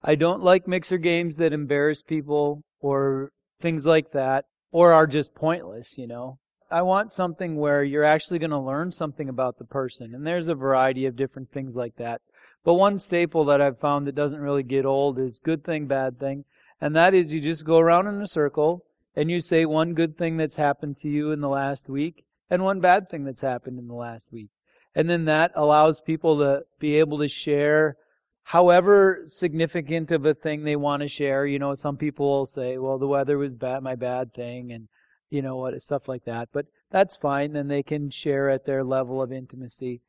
I 0.00 0.14
don't 0.14 0.44
like 0.44 0.68
mixer 0.68 0.96
games 0.96 1.38
that 1.38 1.52
embarrass 1.52 2.00
people 2.00 2.62
or 2.78 3.32
things 3.58 3.84
like 3.84 4.12
that 4.12 4.44
or 4.70 4.92
are 4.92 5.08
just 5.08 5.34
pointless, 5.34 5.98
you 5.98 6.06
know. 6.06 6.38
I 6.70 6.82
want 6.82 7.12
something 7.12 7.56
where 7.56 7.82
you're 7.82 8.04
actually 8.04 8.38
going 8.38 8.50
to 8.50 8.60
learn 8.60 8.92
something 8.92 9.28
about 9.28 9.58
the 9.58 9.64
person. 9.64 10.14
And 10.14 10.24
there's 10.24 10.46
a 10.46 10.54
variety 10.54 11.04
of 11.06 11.16
different 11.16 11.50
things 11.50 11.74
like 11.74 11.96
that. 11.96 12.20
But 12.64 12.74
one 12.74 12.96
staple 13.00 13.44
that 13.46 13.60
I've 13.60 13.80
found 13.80 14.06
that 14.06 14.14
doesn't 14.14 14.38
really 14.38 14.62
get 14.62 14.86
old 14.86 15.18
is 15.18 15.40
good 15.40 15.64
thing, 15.64 15.88
bad 15.88 16.20
thing. 16.20 16.44
And 16.80 16.94
that 16.94 17.12
is 17.12 17.32
you 17.32 17.40
just 17.40 17.64
go 17.64 17.80
around 17.80 18.06
in 18.06 18.22
a 18.22 18.28
circle 18.28 18.84
and 19.14 19.30
you 19.30 19.40
say 19.40 19.64
one 19.64 19.94
good 19.94 20.16
thing 20.16 20.36
that's 20.36 20.56
happened 20.56 20.96
to 20.98 21.08
you 21.08 21.32
in 21.32 21.40
the 21.40 21.48
last 21.48 21.88
week 21.88 22.24
and 22.50 22.62
one 22.62 22.80
bad 22.80 23.08
thing 23.08 23.24
that's 23.24 23.40
happened 23.40 23.78
in 23.78 23.88
the 23.88 23.94
last 23.94 24.28
week. 24.32 24.50
And 24.94 25.08
then 25.08 25.24
that 25.24 25.52
allows 25.54 26.00
people 26.00 26.38
to 26.38 26.62
be 26.78 26.96
able 26.96 27.18
to 27.18 27.28
share 27.28 27.96
however 28.44 29.22
significant 29.26 30.10
of 30.10 30.26
a 30.26 30.34
thing 30.34 30.64
they 30.64 30.76
want 30.76 31.02
to 31.02 31.08
share. 31.08 31.46
You 31.46 31.58
know, 31.58 31.74
some 31.74 31.96
people 31.96 32.26
will 32.26 32.46
say, 32.46 32.76
well, 32.78 32.98
the 32.98 33.06
weather 33.06 33.38
was 33.38 33.54
bad, 33.54 33.82
my 33.82 33.94
bad 33.94 34.34
thing, 34.34 34.72
and, 34.72 34.88
you 35.30 35.40
know, 35.40 35.56
what, 35.56 35.80
stuff 35.80 36.08
like 36.08 36.24
that. 36.24 36.48
But 36.52 36.66
that's 36.90 37.16
fine. 37.16 37.52
Then 37.52 37.68
they 37.68 37.82
can 37.82 38.10
share 38.10 38.50
at 38.50 38.66
their 38.66 38.84
level 38.84 39.22
of 39.22 39.32
intimacy. 39.32 40.02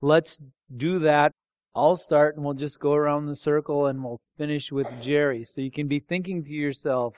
Let's 0.00 0.40
do 0.74 1.00
that. 1.00 1.32
I'll 1.74 1.96
start 1.96 2.34
and 2.34 2.44
we'll 2.44 2.54
just 2.54 2.80
go 2.80 2.94
around 2.94 3.26
the 3.26 3.36
circle 3.36 3.86
and 3.86 4.02
we'll 4.02 4.20
finish 4.38 4.72
with 4.72 4.88
Jerry. 5.00 5.44
So 5.44 5.60
you 5.60 5.70
can 5.70 5.86
be 5.86 6.00
thinking 6.00 6.42
to 6.44 6.50
yourself, 6.50 7.14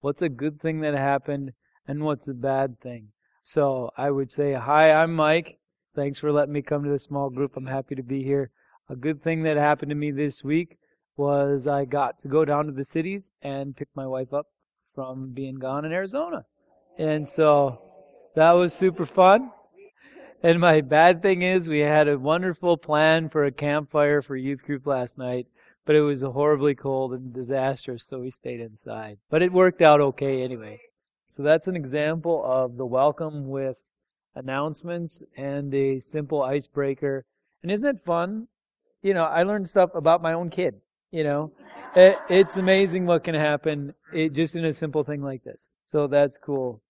what's 0.00 0.22
a 0.22 0.28
good 0.28 0.60
thing 0.60 0.80
that 0.80 0.94
happened 0.94 1.52
and 1.86 2.02
what's 2.02 2.28
a 2.28 2.34
bad 2.34 2.80
thing? 2.80 3.08
So 3.42 3.90
I 3.96 4.10
would 4.10 4.30
say, 4.30 4.54
hi, 4.54 4.92
I'm 4.92 5.14
Mike. 5.14 5.58
Thanks 5.94 6.18
for 6.18 6.32
letting 6.32 6.52
me 6.52 6.62
come 6.62 6.84
to 6.84 6.90
the 6.90 6.98
small 6.98 7.30
group. 7.30 7.56
I'm 7.56 7.66
happy 7.66 7.94
to 7.94 8.02
be 8.02 8.22
here. 8.22 8.50
A 8.88 8.96
good 8.96 9.22
thing 9.22 9.42
that 9.42 9.56
happened 9.56 9.90
to 9.90 9.96
me 9.96 10.10
this 10.10 10.42
week 10.44 10.78
was 11.16 11.66
I 11.66 11.84
got 11.84 12.18
to 12.20 12.28
go 12.28 12.44
down 12.44 12.66
to 12.66 12.72
the 12.72 12.84
cities 12.84 13.30
and 13.42 13.76
pick 13.76 13.88
my 13.94 14.06
wife 14.06 14.32
up 14.32 14.46
from 14.94 15.32
being 15.32 15.56
gone 15.56 15.84
in 15.84 15.92
Arizona. 15.92 16.44
And 16.98 17.28
so 17.28 17.82
that 18.36 18.52
was 18.52 18.72
super 18.72 19.06
fun. 19.06 19.50
And 20.42 20.58
my 20.58 20.80
bad 20.80 21.20
thing 21.20 21.42
is 21.42 21.68
we 21.68 21.80
had 21.80 22.08
a 22.08 22.18
wonderful 22.18 22.76
plan 22.76 23.28
for 23.28 23.44
a 23.44 23.52
campfire 23.52 24.22
for 24.22 24.36
youth 24.36 24.62
group 24.62 24.86
last 24.86 25.18
night, 25.18 25.46
but 25.90 25.96
it 25.96 26.02
was 26.02 26.22
horribly 26.22 26.72
cold 26.72 27.12
and 27.12 27.34
disastrous, 27.34 28.06
so 28.08 28.20
we 28.20 28.30
stayed 28.30 28.60
inside. 28.60 29.18
But 29.28 29.42
it 29.42 29.52
worked 29.52 29.82
out 29.82 30.00
okay 30.00 30.40
anyway. 30.40 30.78
So 31.26 31.42
that's 31.42 31.66
an 31.66 31.74
example 31.74 32.44
of 32.46 32.76
the 32.76 32.86
welcome 32.86 33.48
with 33.48 33.82
announcements 34.36 35.20
and 35.36 35.74
a 35.74 35.98
simple 35.98 36.44
icebreaker. 36.44 37.24
And 37.64 37.72
isn't 37.72 37.96
it 37.96 38.04
fun 38.04 38.46
you 39.02 39.14
know, 39.14 39.24
I 39.24 39.42
learned 39.42 39.68
stuff 39.68 39.90
about 39.96 40.22
my 40.22 40.32
own 40.32 40.48
kid. 40.48 40.76
You 41.10 41.24
know, 41.24 41.52
it, 41.96 42.18
it's 42.28 42.56
amazing 42.56 43.04
what 43.04 43.24
can 43.24 43.34
happen 43.34 43.92
it, 44.12 44.32
just 44.32 44.54
in 44.54 44.64
a 44.64 44.72
simple 44.72 45.02
thing 45.02 45.22
like 45.22 45.42
this. 45.42 45.66
So 45.84 46.06
that's 46.06 46.38
cool. 46.38 46.82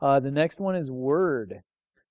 Uh, 0.00 0.18
the 0.18 0.32
next 0.32 0.58
one 0.58 0.74
is 0.74 0.90
word. 0.90 1.62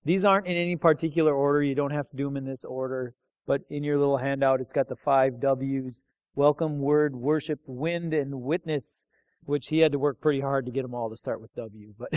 These 0.05 0.23
aren't 0.23 0.47
in 0.47 0.55
any 0.55 0.77
particular 0.77 1.33
order. 1.33 1.61
You 1.61 1.75
don't 1.75 1.91
have 1.91 2.07
to 2.11 2.15
do 2.15 2.23
them 2.23 2.37
in 2.37 2.45
this 2.45 2.63
order. 2.63 3.15
But 3.45 3.63
in 3.69 3.83
your 3.83 3.97
little 3.97 4.17
handout, 4.17 4.61
it's 4.61 4.71
got 4.71 4.87
the 4.87 4.95
five 4.95 5.41
W's. 5.41 6.03
Welcome, 6.38 6.77
word, 6.82 7.15
worship, 7.15 7.62
wind, 7.65 8.13
and 8.13 8.44
witness, 8.44 9.06
which 9.46 9.70
he 9.70 9.79
had 9.79 9.91
to 9.94 9.98
work 9.98 10.22
pretty 10.22 10.39
hard 10.39 10.67
to 10.67 10.72
get 10.72 10.84
them 10.84 10.94
all 10.94 11.10
to 11.10 11.17
start 11.17 11.41
with 11.41 11.51
W. 11.56 11.96
But, 11.98 12.12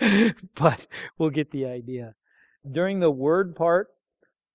but 0.54 0.86
we'll 1.18 1.28
get 1.28 1.50
the 1.50 1.66
idea. 1.66 2.14
During 2.66 3.00
the 3.00 3.10
word 3.10 3.54
part, 3.54 3.88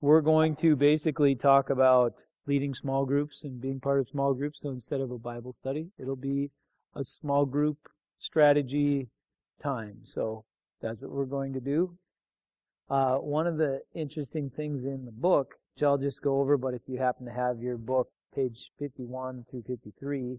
we're 0.02 0.22
going 0.22 0.56
to 0.56 0.76
basically 0.76 1.36
talk 1.36 1.70
about 1.70 2.24
leading 2.48 2.74
small 2.74 3.06
groups 3.06 3.44
and 3.44 3.62
being 3.62 3.80
part 3.80 4.00
of 4.00 4.10
small 4.10 4.34
groups. 4.34 4.62
So 4.64 4.70
instead 4.70 5.02
of 5.02 5.12
a 5.12 5.20
Bible 5.20 5.54
study, 5.54 5.92
it'll 6.00 6.16
be 6.16 6.50
a 6.96 7.04
small 7.04 7.46
group 7.46 7.78
strategy 8.18 9.10
time. 9.62 10.00
So 10.02 10.46
that's 10.82 11.04
what 11.04 11.12
we're 11.12 11.26
going 11.26 11.54
to 11.54 11.60
do. 11.60 11.96
Uh, 12.90 13.18
one 13.18 13.46
of 13.46 13.58
the 13.58 13.82
interesting 13.94 14.50
things 14.50 14.84
in 14.84 15.06
the 15.06 15.12
book, 15.12 15.58
which 15.76 15.84
I'll 15.84 16.00
just 16.00 16.24
go 16.24 16.40
over, 16.40 16.58
but 16.58 16.74
if 16.74 16.82
you 16.88 16.98
happen 16.98 17.28
to 17.28 17.32
have 17.32 17.62
your 17.62 17.78
book, 17.78 18.10
page 18.38 18.72
51 18.77 19.46
through 19.50 19.63
53, 19.63 20.38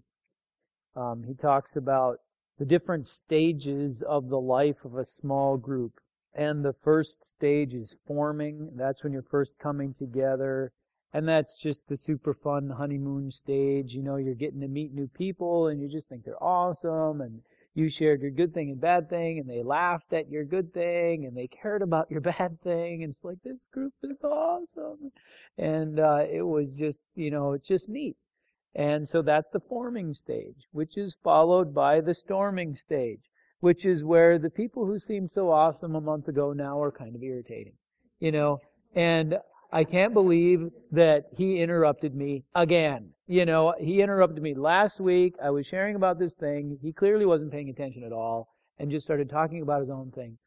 um, 0.94 1.24
he 1.26 1.34
talks 1.34 1.74
about 1.74 2.18
the 2.58 2.64
different 2.64 3.08
stages 3.08 4.02
of 4.02 4.28
the 4.28 4.40
life 4.40 4.84
of 4.84 4.94
a 4.94 5.04
small 5.04 5.56
group. 5.56 6.00
And 6.32 6.64
the 6.64 6.72
first 6.72 7.28
stage 7.28 7.74
is 7.74 7.96
forming. 8.06 8.70
That's 8.76 9.02
when 9.02 9.12
you're 9.12 9.22
first 9.22 9.58
coming 9.58 9.92
together. 9.92 10.72
And 11.12 11.26
that's 11.26 11.56
just 11.56 11.88
the 11.88 11.96
super 11.96 12.34
fun 12.34 12.70
honeymoon 12.70 13.32
stage. 13.32 13.92
You 13.94 14.02
know, 14.02 14.16
you're 14.16 14.34
getting 14.34 14.60
to 14.60 14.68
meet 14.68 14.94
new 14.94 15.08
people 15.08 15.66
and 15.66 15.80
you 15.80 15.88
just 15.88 16.08
think 16.08 16.24
they're 16.24 16.42
awesome 16.42 17.20
and 17.20 17.40
you 17.74 17.88
shared 17.88 18.20
your 18.20 18.30
good 18.30 18.52
thing 18.52 18.70
and 18.70 18.80
bad 18.80 19.08
thing 19.08 19.38
and 19.38 19.48
they 19.48 19.62
laughed 19.62 20.12
at 20.12 20.28
your 20.28 20.44
good 20.44 20.72
thing 20.72 21.24
and 21.26 21.36
they 21.36 21.46
cared 21.46 21.82
about 21.82 22.10
your 22.10 22.20
bad 22.32 22.60
thing 22.62 23.02
and 23.02 23.10
it's 23.12 23.24
like 23.24 23.38
this 23.44 23.66
group 23.72 23.92
is 24.02 24.22
awesome 24.22 25.12
and 25.56 26.00
uh, 26.00 26.24
it 26.30 26.42
was 26.42 26.74
just 26.74 27.04
you 27.14 27.30
know 27.30 27.52
it's 27.52 27.68
just 27.68 27.88
neat 27.88 28.16
and 28.74 29.08
so 29.08 29.22
that's 29.22 29.50
the 29.50 29.60
forming 29.60 30.14
stage 30.14 30.66
which 30.72 30.96
is 30.96 31.16
followed 31.22 31.74
by 31.74 32.00
the 32.00 32.14
storming 32.14 32.76
stage 32.76 33.28
which 33.60 33.84
is 33.84 34.04
where 34.04 34.38
the 34.38 34.50
people 34.50 34.86
who 34.86 34.98
seemed 34.98 35.30
so 35.30 35.50
awesome 35.50 35.94
a 35.96 36.00
month 36.00 36.28
ago 36.28 36.52
now 36.52 36.80
are 36.80 36.92
kind 36.92 37.14
of 37.14 37.22
irritating. 37.22 37.74
You 38.20 38.32
know, 38.32 38.60
and 38.94 39.38
I 39.70 39.84
can't 39.84 40.14
believe 40.14 40.70
that 40.92 41.24
he 41.36 41.60
interrupted 41.60 42.14
me 42.14 42.44
again. 42.54 43.10
You 43.26 43.44
know, 43.44 43.74
he 43.78 44.00
interrupted 44.00 44.42
me 44.42 44.54
last 44.54 44.98
week. 44.98 45.34
I 45.42 45.50
was 45.50 45.66
sharing 45.66 45.94
about 45.94 46.18
this 46.18 46.34
thing. 46.34 46.78
He 46.80 46.92
clearly 46.92 47.26
wasn't 47.26 47.52
paying 47.52 47.68
attention 47.68 48.02
at 48.02 48.12
all 48.12 48.48
and 48.78 48.90
just 48.90 49.04
started 49.06 49.28
talking 49.28 49.60
about 49.60 49.80
his 49.80 49.90
own 49.90 50.10
thing. 50.10 50.38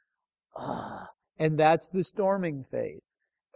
Ah, 0.56 1.08
and 1.38 1.60
that's 1.60 1.88
the 1.90 2.04
storming 2.04 2.66
phase. 2.72 3.02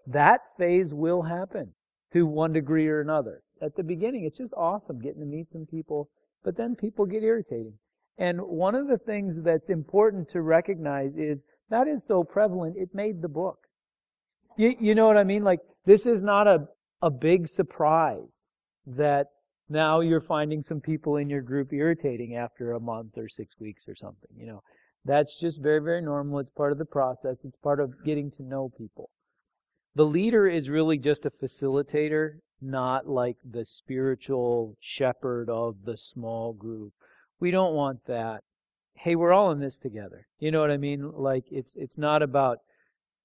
That 0.06 0.42
phase 0.58 0.94
will 0.94 1.24
happen 1.24 1.74
to 2.14 2.28
one 2.28 2.54
degree 2.54 2.88
or 2.88 3.02
another. 3.02 3.42
At 3.62 3.76
the 3.76 3.84
beginning, 3.84 4.26
it's 4.26 4.38
just 4.38 4.54
awesome 4.54 5.00
getting 5.00 5.22
to 5.22 5.26
meet 5.26 5.50
some 5.50 5.66
people, 5.66 6.10
but 6.44 6.58
then 6.58 6.76
people 6.76 7.06
get 7.06 7.24
irritating. 7.24 7.80
And 8.18 8.42
one 8.42 8.76
of 8.76 8.88
the 8.88 8.98
things 9.00 9.42
that's 9.42 9.70
important 9.70 10.30
to 10.30 10.42
recognize 10.42 11.16
is 11.18 11.42
that 11.70 11.88
is 11.88 12.06
so 12.06 12.24
prevalent, 12.24 12.78
it 12.78 12.94
made 12.94 13.22
the 13.22 13.28
book. 13.28 13.65
You, 14.58 14.76
you 14.80 14.96
know 14.96 15.08
what 15.08 15.18
I 15.18 15.24
mean? 15.24 15.44
Like, 15.44 15.60
this 15.86 16.06
is 16.06 16.24
not 16.24 16.48
a, 16.48 16.68
a 17.02 17.10
big 17.10 17.48
surprise 17.48 18.48
that 18.88 19.28
now 19.70 20.00
you're 20.00 20.22
finding 20.22 20.64
some 20.64 20.82
people 20.82 21.18
in 21.18 21.30
your 21.30 21.42
group 21.42 21.74
irritating 21.74 22.36
after 22.36 22.72
a 22.72 22.80
month 22.80 23.18
or 23.18 23.28
six 23.28 23.56
weeks 23.60 23.84
or 23.88 23.96
something, 23.96 24.30
you 24.38 24.46
know. 24.46 24.62
That's 25.04 25.40
just 25.40 25.62
very, 25.62 25.82
very 25.82 26.02
normal. 26.02 26.40
It's 26.40 26.50
part 26.50 26.72
of 26.72 26.80
the 26.80 26.86
process. 26.86 27.46
It's 27.46 27.58
part 27.58 27.80
of 27.80 28.04
getting 28.04 28.32
to 28.32 28.44
know 28.44 28.72
people. 28.76 29.12
The 29.94 30.06
leader 30.06 30.48
is 30.48 30.68
really 30.68 30.98
just 30.98 31.26
a 31.26 31.30
facilitator, 31.32 32.40
not 32.60 33.08
like 33.08 33.38
the 33.48 33.66
spiritual 33.66 34.76
shepherd 34.80 35.48
of 35.50 35.86
the 35.86 35.96
small 35.96 36.54
group 36.54 36.94
we 37.40 37.52
don't 37.52 37.74
want 37.74 38.06
that. 38.08 38.42
Hey, 38.96 39.16
we're 39.16 39.34
all 39.34 39.52
in 39.52 39.60
this 39.60 39.78
together. 39.78 40.28
You 40.40 40.52
know 40.52 40.62
what 40.62 40.72
I 40.72 40.78
mean? 40.78 41.12
Like 41.12 41.44
it's 41.52 41.76
it's 41.76 41.98
not 41.98 42.22
about 42.22 42.60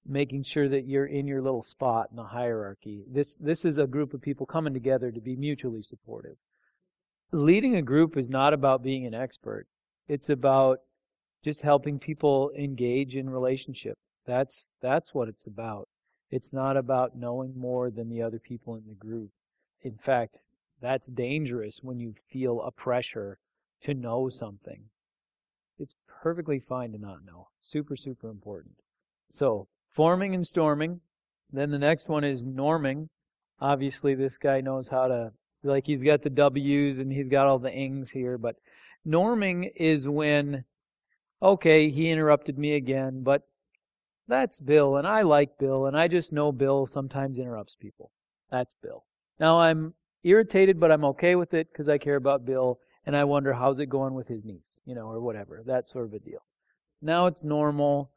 making 0.05 0.43
sure 0.43 0.67
that 0.67 0.85
you're 0.85 1.05
in 1.05 1.27
your 1.27 1.41
little 1.41 1.63
spot 1.63 2.07
in 2.09 2.17
the 2.17 2.23
hierarchy. 2.23 3.03
This 3.07 3.37
this 3.37 3.65
is 3.65 3.77
a 3.77 3.87
group 3.87 4.13
of 4.13 4.21
people 4.21 4.45
coming 4.45 4.73
together 4.73 5.11
to 5.11 5.21
be 5.21 5.35
mutually 5.35 5.83
supportive. 5.83 6.37
Leading 7.31 7.75
a 7.75 7.81
group 7.81 8.17
is 8.17 8.29
not 8.29 8.53
about 8.53 8.83
being 8.83 9.05
an 9.05 9.13
expert. 9.13 9.67
It's 10.07 10.29
about 10.29 10.79
just 11.43 11.61
helping 11.61 11.99
people 11.99 12.51
engage 12.57 13.15
in 13.15 13.29
relationship. 13.29 13.97
That's 14.25 14.71
that's 14.81 15.13
what 15.13 15.27
it's 15.27 15.45
about. 15.45 15.87
It's 16.29 16.53
not 16.53 16.77
about 16.77 17.17
knowing 17.17 17.57
more 17.57 17.89
than 17.89 18.09
the 18.09 18.21
other 18.21 18.39
people 18.39 18.75
in 18.75 18.83
the 18.87 18.95
group. 18.95 19.31
In 19.81 19.97
fact, 19.97 20.37
that's 20.81 21.07
dangerous 21.07 21.79
when 21.81 21.99
you 21.99 22.13
feel 22.31 22.61
a 22.61 22.71
pressure 22.71 23.39
to 23.83 23.93
know 23.93 24.29
something. 24.29 24.85
It's 25.77 25.95
perfectly 26.21 26.59
fine 26.59 26.91
to 26.91 26.97
not 26.97 27.25
know. 27.25 27.49
Super, 27.59 27.95
super 27.95 28.29
important. 28.29 28.75
So, 29.29 29.67
forming 29.91 30.35
and 30.35 30.45
storming. 30.47 31.01
Then 31.51 31.71
the 31.71 31.79
next 31.79 32.07
one 32.07 32.23
is 32.23 32.45
norming. 32.45 33.09
Obviously, 33.59 34.15
this 34.15 34.37
guy 34.37 34.61
knows 34.61 34.87
how 34.87 35.07
to 35.07 35.31
Like 35.63 35.85
he's 35.85 36.01
got 36.01 36.23
the 36.23 36.29
W's 36.29 36.97
and 36.99 37.11
he's 37.11 37.29
got 37.29 37.47
all 37.47 37.59
the 37.59 37.71
ings 37.71 38.09
here, 38.09 38.37
but 38.37 38.55
norming 39.07 39.71
is 39.75 40.07
when, 40.07 40.63
okay, 41.41 41.89
he 41.89 42.09
interrupted 42.09 42.57
me 42.57 42.75
again, 42.75 43.21
but 43.23 43.43
that's 44.27 44.59
Bill 44.59 44.95
and 44.97 45.07
I 45.07 45.21
like 45.21 45.57
Bill 45.59 45.85
and 45.85 45.97
I 45.97 46.07
just 46.07 46.31
know 46.31 46.51
Bill 46.51 46.87
sometimes 46.87 47.37
interrupts 47.37 47.75
people. 47.79 48.11
That's 48.49 48.73
Bill. 48.81 49.05
Now 49.39 49.59
I'm 49.59 49.93
irritated, 50.23 50.79
but 50.79 50.91
I'm 50.91 51.05
okay 51.05 51.35
with 51.35 51.53
it 51.53 51.67
because 51.71 51.89
I 51.89 51.97
care 51.97 52.15
about 52.15 52.45
Bill 52.45 52.79
and 53.05 53.15
I 53.15 53.23
wonder 53.23 53.53
how's 53.53 53.79
it 53.79 53.87
going 53.87 54.13
with 54.13 54.27
his 54.27 54.43
niece, 54.45 54.79
you 54.85 54.95
know, 54.95 55.07
or 55.07 55.19
whatever. 55.19 55.63
That 55.65 55.89
sort 55.89 56.05
of 56.05 56.13
a 56.13 56.19
deal. 56.19 56.43
Now 57.01 57.27
it's 57.27 57.43
normal. 57.43 58.11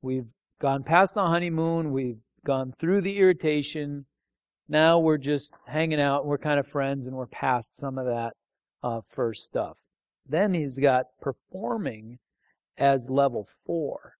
We've 0.00 0.26
gone 0.60 0.82
past 0.82 1.14
the 1.14 1.26
honeymoon. 1.26 1.92
We've 1.92 2.20
gone 2.44 2.74
through 2.78 3.02
the 3.02 3.18
irritation. 3.18 4.06
Now 4.68 4.98
we're 4.98 5.18
just 5.18 5.52
hanging 5.66 6.00
out. 6.00 6.26
We're 6.26 6.38
kind 6.38 6.60
of 6.60 6.66
friends 6.66 7.06
and 7.06 7.16
we're 7.16 7.26
past 7.26 7.76
some 7.76 7.98
of 7.98 8.06
that 8.06 8.34
uh, 8.82 9.00
first 9.00 9.44
stuff. 9.44 9.76
Then 10.26 10.54
he's 10.54 10.78
got 10.78 11.06
performing 11.20 12.18
as 12.76 13.08
level 13.08 13.48
four, 13.66 14.14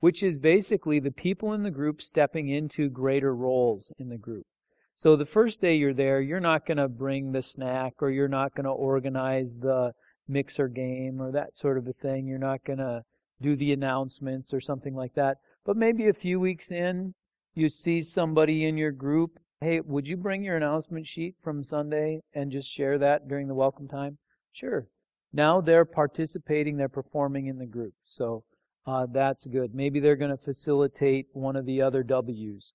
which 0.00 0.22
is 0.22 0.38
basically 0.38 0.98
the 0.98 1.10
people 1.10 1.52
in 1.52 1.62
the 1.62 1.70
group 1.70 2.00
stepping 2.00 2.48
into 2.48 2.88
greater 2.88 3.34
roles 3.34 3.92
in 3.98 4.08
the 4.08 4.16
group. 4.16 4.46
So 4.94 5.16
the 5.16 5.26
first 5.26 5.60
day 5.60 5.74
you're 5.74 5.94
there, 5.94 6.20
you're 6.20 6.40
not 6.40 6.66
going 6.66 6.78
to 6.78 6.88
bring 6.88 7.32
the 7.32 7.42
snack 7.42 7.94
or 8.00 8.10
you're 8.10 8.28
not 8.28 8.54
going 8.54 8.64
to 8.64 8.70
organize 8.70 9.56
the 9.56 9.92
mixer 10.28 10.68
game 10.68 11.20
or 11.20 11.32
that 11.32 11.56
sort 11.56 11.78
of 11.78 11.86
a 11.86 11.92
thing. 11.92 12.26
You're 12.26 12.38
not 12.38 12.64
going 12.64 12.78
to 12.78 13.02
do 13.40 13.56
the 13.56 13.72
announcements 13.72 14.52
or 14.54 14.60
something 14.60 14.94
like 14.94 15.14
that. 15.14 15.38
But 15.64 15.76
maybe 15.76 16.08
a 16.08 16.12
few 16.12 16.40
weeks 16.40 16.70
in, 16.70 17.14
you 17.54 17.68
see 17.68 18.02
somebody 18.02 18.64
in 18.64 18.76
your 18.76 18.92
group, 18.92 19.38
hey, 19.60 19.80
would 19.80 20.06
you 20.06 20.16
bring 20.16 20.42
your 20.42 20.56
announcement 20.56 21.06
sheet 21.06 21.36
from 21.42 21.62
Sunday 21.62 22.20
and 22.34 22.50
just 22.50 22.70
share 22.70 22.98
that 22.98 23.28
during 23.28 23.48
the 23.48 23.54
welcome 23.54 23.88
time? 23.88 24.18
Sure. 24.52 24.86
Now 25.32 25.60
they're 25.60 25.84
participating, 25.84 26.76
they're 26.76 26.88
performing 26.88 27.46
in 27.46 27.58
the 27.58 27.66
group. 27.66 27.94
So 28.04 28.44
uh, 28.86 29.06
that's 29.10 29.46
good. 29.46 29.74
Maybe 29.74 30.00
they're 30.00 30.16
going 30.16 30.36
to 30.36 30.44
facilitate 30.44 31.26
one 31.32 31.56
of 31.56 31.66
the 31.66 31.80
other 31.80 32.02
W's 32.02 32.72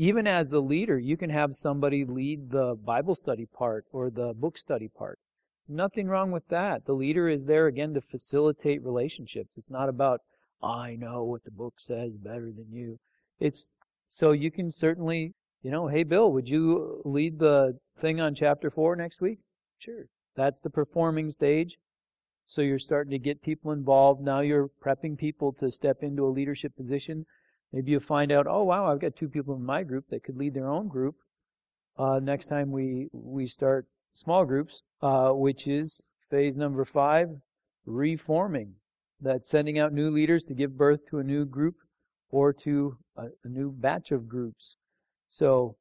even 0.00 0.26
as 0.26 0.48
the 0.48 0.62
leader, 0.62 0.98
you 0.98 1.14
can 1.14 1.28
have 1.28 1.54
somebody 1.54 2.06
lead 2.06 2.48
the 2.48 2.74
Bible 2.82 3.14
study 3.14 3.44
part 3.44 3.84
or 3.92 4.08
the 4.08 4.32
book 4.32 4.56
study 4.56 4.88
part. 4.88 5.18
Nothing 5.68 6.08
wrong 6.08 6.30
with 6.30 6.48
that. 6.48 6.86
The 6.86 6.94
leader 6.94 7.28
is 7.28 7.44
there 7.44 7.66
again 7.66 7.92
to 7.92 8.00
facilitate 8.00 8.82
relationships. 8.82 9.58
It's 9.58 9.70
not 9.70 9.90
about, 9.90 10.20
I 10.62 10.96
know 10.96 11.24
what 11.24 11.44
the 11.44 11.50
book 11.50 11.74
says 11.78 12.16
better 12.16 12.50
than 12.52 12.66
you. 12.70 12.98
It's 13.38 13.74
so 14.08 14.32
you 14.32 14.50
can 14.50 14.72
certainly, 14.72 15.34
you 15.62 15.70
know, 15.70 15.88
hey 15.88 16.02
Bill, 16.02 16.30
would 16.32 16.48
you 16.48 17.00
lead 17.04 17.38
the 17.38 17.78
thing 17.96 18.20
on 18.20 18.34
chapter 18.34 18.70
4 18.70 18.96
next 18.96 19.20
week? 19.20 19.38
Sure. 19.78 20.06
That's 20.36 20.60
the 20.60 20.70
performing 20.70 21.30
stage. 21.30 21.78
So 22.46 22.62
you're 22.62 22.78
starting 22.78 23.12
to 23.12 23.18
get 23.18 23.42
people 23.42 23.70
involved. 23.70 24.20
Now 24.20 24.40
you're 24.40 24.70
prepping 24.84 25.16
people 25.16 25.52
to 25.54 25.70
step 25.70 25.98
into 26.02 26.26
a 26.26 26.30
leadership 26.34 26.76
position. 26.76 27.24
Maybe 27.72 27.92
you 27.92 28.00
find 28.00 28.32
out, 28.32 28.46
oh 28.48 28.64
wow, 28.64 28.90
I've 28.90 29.00
got 29.00 29.14
two 29.14 29.28
people 29.28 29.54
in 29.54 29.64
my 29.64 29.84
group 29.84 30.06
that 30.10 30.24
could 30.24 30.36
lead 30.36 30.54
their 30.54 30.68
own 30.68 30.88
group. 30.88 31.14
Uh, 31.96 32.18
next 32.18 32.48
time 32.48 32.72
we 32.72 33.08
we 33.12 33.46
start 33.46 33.86
small 34.14 34.44
groups, 34.44 34.82
uh, 35.02 35.30
which 35.30 35.66
is 35.66 36.08
phase 36.30 36.56
number 36.56 36.84
five, 36.84 37.28
reforming. 37.86 38.74
That's 39.20 39.48
sending 39.48 39.78
out 39.78 39.92
new 39.92 40.10
leaders 40.10 40.44
to 40.44 40.54
give 40.54 40.76
birth 40.76 41.00
to 41.10 41.18
a 41.18 41.24
new 41.24 41.44
group 41.44 41.76
or 42.30 42.52
to 42.52 42.96
a, 43.16 43.26
a 43.44 43.48
new 43.48 43.70
batch 43.70 44.12
of 44.12 44.28
groups. 44.28 44.76
So, 45.28 45.76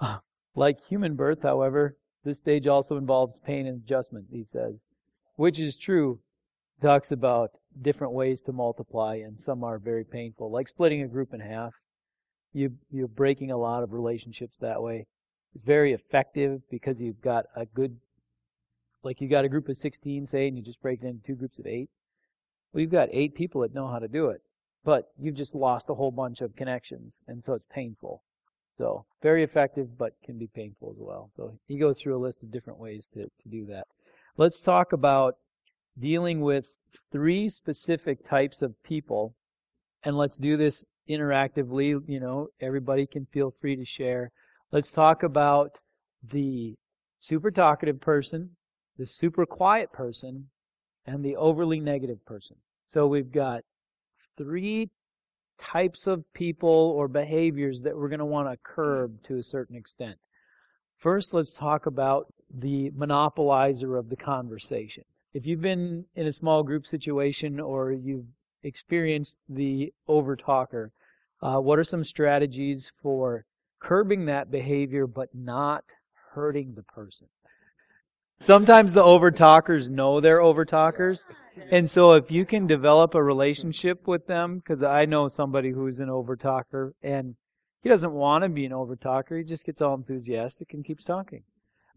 like 0.54 0.78
human 0.88 1.14
birth, 1.14 1.42
however, 1.42 1.96
this 2.24 2.38
stage 2.38 2.66
also 2.66 2.96
involves 2.96 3.40
pain 3.40 3.66
and 3.66 3.82
adjustment. 3.82 4.26
He 4.30 4.44
says, 4.44 4.84
which 5.36 5.58
is 5.58 5.76
true. 5.76 6.20
Talks 6.80 7.12
about 7.12 7.50
different 7.80 8.12
ways 8.12 8.42
to 8.42 8.52
multiply, 8.52 9.16
and 9.16 9.40
some 9.40 9.62
are 9.62 9.78
very 9.78 10.04
painful, 10.04 10.50
like 10.50 10.68
splitting 10.68 11.02
a 11.02 11.08
group 11.08 11.32
in 11.32 11.40
half. 11.40 11.72
You, 12.52 12.72
you're 12.90 13.08
breaking 13.08 13.50
a 13.50 13.56
lot 13.56 13.82
of 13.82 13.92
relationships 13.92 14.58
that 14.58 14.82
way. 14.82 15.06
It's 15.54 15.64
very 15.64 15.92
effective 15.92 16.60
because 16.70 17.00
you've 17.00 17.20
got 17.20 17.46
a 17.56 17.66
good, 17.66 17.98
like 19.02 19.20
you 19.20 19.28
got 19.28 19.44
a 19.44 19.48
group 19.48 19.68
of 19.68 19.76
16, 19.76 20.26
say, 20.26 20.48
and 20.48 20.56
you 20.56 20.62
just 20.62 20.82
break 20.82 21.02
it 21.02 21.06
into 21.06 21.24
two 21.24 21.34
groups 21.34 21.58
of 21.58 21.66
eight. 21.66 21.88
Well, 22.72 22.80
you've 22.80 22.90
got 22.90 23.08
eight 23.12 23.34
people 23.34 23.60
that 23.62 23.74
know 23.74 23.88
how 23.88 23.98
to 23.98 24.08
do 24.08 24.28
it, 24.28 24.40
but 24.84 25.08
you've 25.18 25.36
just 25.36 25.54
lost 25.54 25.90
a 25.90 25.94
whole 25.94 26.10
bunch 26.10 26.40
of 26.40 26.56
connections, 26.56 27.18
and 27.26 27.42
so 27.44 27.54
it's 27.54 27.66
painful. 27.72 28.22
So, 28.78 29.04
very 29.22 29.44
effective, 29.44 29.98
but 29.98 30.14
can 30.24 30.38
be 30.38 30.46
painful 30.46 30.90
as 30.90 30.96
well. 30.98 31.28
So, 31.36 31.58
he 31.68 31.78
goes 31.78 32.00
through 32.00 32.16
a 32.16 32.24
list 32.24 32.42
of 32.42 32.50
different 32.50 32.78
ways 32.78 33.10
to, 33.12 33.24
to 33.24 33.48
do 33.50 33.66
that. 33.66 33.86
Let's 34.36 34.62
talk 34.62 34.92
about 34.92 35.34
dealing 35.98 36.40
with 36.40 36.68
three 37.10 37.50
specific 37.50 38.26
types 38.26 38.62
of 38.62 38.82
people, 38.82 39.34
and 40.02 40.16
let's 40.16 40.38
do 40.38 40.56
this 40.56 40.86
interactively. 41.08 42.00
You 42.08 42.20
know, 42.20 42.48
everybody 42.60 43.06
can 43.06 43.26
feel 43.26 43.54
free 43.60 43.76
to 43.76 43.84
share. 43.84 44.30
Let's 44.72 44.90
talk 44.90 45.22
about 45.22 45.80
the 46.22 46.76
super 47.18 47.50
talkative 47.50 48.00
person, 48.00 48.56
the 48.96 49.06
super 49.06 49.44
quiet 49.44 49.92
person, 49.92 50.48
and 51.06 51.24
the 51.24 51.36
overly 51.36 51.80
negative 51.80 52.24
person. 52.24 52.56
So 52.86 53.06
we've 53.06 53.32
got 53.32 53.62
three 54.36 54.90
types 55.58 56.06
of 56.06 56.24
people 56.34 56.94
or 56.96 57.08
behaviors 57.08 57.82
that 57.82 57.96
we're 57.96 58.08
going 58.08 58.18
to 58.18 58.24
want 58.24 58.50
to 58.50 58.58
curb 58.62 59.22
to 59.24 59.38
a 59.38 59.42
certain 59.42 59.76
extent. 59.76 60.16
First, 60.98 61.34
let's 61.34 61.52
talk 61.52 61.86
about 61.86 62.32
the 62.52 62.90
monopolizer 62.90 63.98
of 63.98 64.08
the 64.08 64.16
conversation 64.16 65.04
if 65.34 65.46
you've 65.46 65.60
been 65.60 66.04
in 66.14 66.26
a 66.26 66.32
small 66.32 66.62
group 66.62 66.86
situation 66.86 67.58
or 67.58 67.92
you've 67.92 68.26
experienced 68.62 69.36
the 69.48 69.92
over 70.06 70.36
talker, 70.36 70.92
uh, 71.42 71.58
what 71.58 71.78
are 71.78 71.84
some 71.84 72.04
strategies 72.04 72.90
for 73.02 73.44
curbing 73.80 74.26
that 74.26 74.50
behavior 74.50 75.06
but 75.06 75.28
not 75.34 75.84
hurting 76.34 76.74
the 76.74 76.82
person? 76.82 77.26
Sometimes 78.42 78.92
the 78.92 79.04
overtalkers 79.04 79.88
know 79.88 80.20
they're 80.20 80.40
overtalkers. 80.40 81.26
And 81.70 81.88
so 81.88 82.14
if 82.14 82.28
you 82.28 82.44
can 82.44 82.66
develop 82.66 83.14
a 83.14 83.22
relationship 83.22 84.08
with 84.08 84.26
them, 84.26 84.58
because 84.58 84.82
I 84.82 85.04
know 85.04 85.28
somebody 85.28 85.70
who's 85.70 86.00
an 86.00 86.08
overtalker 86.08 86.90
and 87.04 87.36
he 87.84 87.88
doesn't 87.88 88.10
want 88.10 88.42
to 88.42 88.48
be 88.48 88.64
an 88.64 88.72
overtalker. 88.72 89.38
he 89.38 89.44
just 89.44 89.64
gets 89.64 89.80
all 89.80 89.94
enthusiastic 89.94 90.74
and 90.74 90.84
keeps 90.84 91.04
talking. 91.04 91.44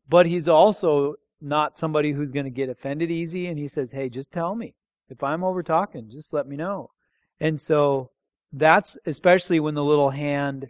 But 0.07 0.27
he's 0.27 0.47
also 0.47 1.15
not 1.41 1.79
somebody 1.79 2.11
who's 2.11 2.29
going 2.29 2.45
to 2.45 2.51
get 2.51 2.69
offended 2.69 3.09
easy. 3.09 3.47
And 3.47 3.57
he 3.57 3.67
says, 3.67 3.89
hey, 3.89 4.07
just 4.07 4.31
tell 4.31 4.53
me. 4.53 4.75
If 5.09 5.23
I'm 5.23 5.43
over 5.43 5.63
talking, 5.63 6.11
just 6.11 6.31
let 6.31 6.47
me 6.47 6.57
know. 6.57 6.91
And 7.39 7.59
so 7.59 8.11
that's 8.53 8.99
especially 9.07 9.59
when 9.59 9.73
the 9.73 9.83
little 9.83 10.11
hand 10.11 10.67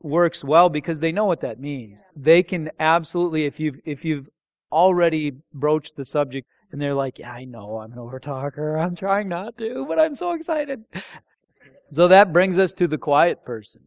works 0.00 0.42
well 0.42 0.70
because 0.70 1.00
they 1.00 1.12
know 1.12 1.26
what 1.26 1.42
that 1.42 1.60
means. 1.60 2.02
They 2.16 2.42
can 2.42 2.70
absolutely, 2.80 3.44
if 3.44 3.60
you've, 3.60 3.78
if 3.84 4.06
you've 4.06 4.30
already 4.72 5.32
broached 5.52 5.96
the 5.96 6.04
subject 6.04 6.48
and 6.72 6.80
they're 6.80 6.94
like, 6.94 7.18
yeah, 7.18 7.32
I 7.32 7.44
know 7.44 7.78
I'm 7.78 7.92
an 7.92 7.98
overtalker. 7.98 8.80
I'm 8.84 8.94
trying 8.94 9.28
not 9.28 9.56
to, 9.58 9.84
but 9.86 9.98
I'm 9.98 10.16
so 10.16 10.32
excited. 10.32 10.84
So 11.90 12.08
that 12.08 12.32
brings 12.32 12.58
us 12.58 12.74
to 12.74 12.86
the 12.86 12.98
quiet 12.98 13.44
person. 13.44 13.82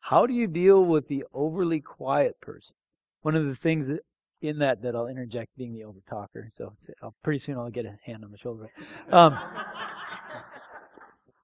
How 0.00 0.26
do 0.26 0.32
you 0.32 0.46
deal 0.46 0.84
with 0.84 1.08
the 1.08 1.24
overly 1.34 1.80
quiet 1.80 2.40
person? 2.40 2.74
One 3.20 3.36
of 3.36 3.44
the 3.44 3.54
things 3.54 3.86
that 3.88 4.00
in 4.40 4.58
that 4.60 4.82
that 4.82 4.94
I'll 4.94 5.08
interject 5.08 5.56
being 5.56 5.74
the 5.74 5.82
overtalker. 5.82 6.48
So 6.56 6.72
I'll, 7.02 7.14
pretty 7.22 7.38
soon 7.40 7.58
I'll 7.58 7.70
get 7.70 7.86
a 7.86 7.98
hand 8.04 8.24
on 8.24 8.30
the 8.30 8.38
shoulder. 8.38 8.70
Um, 9.10 9.38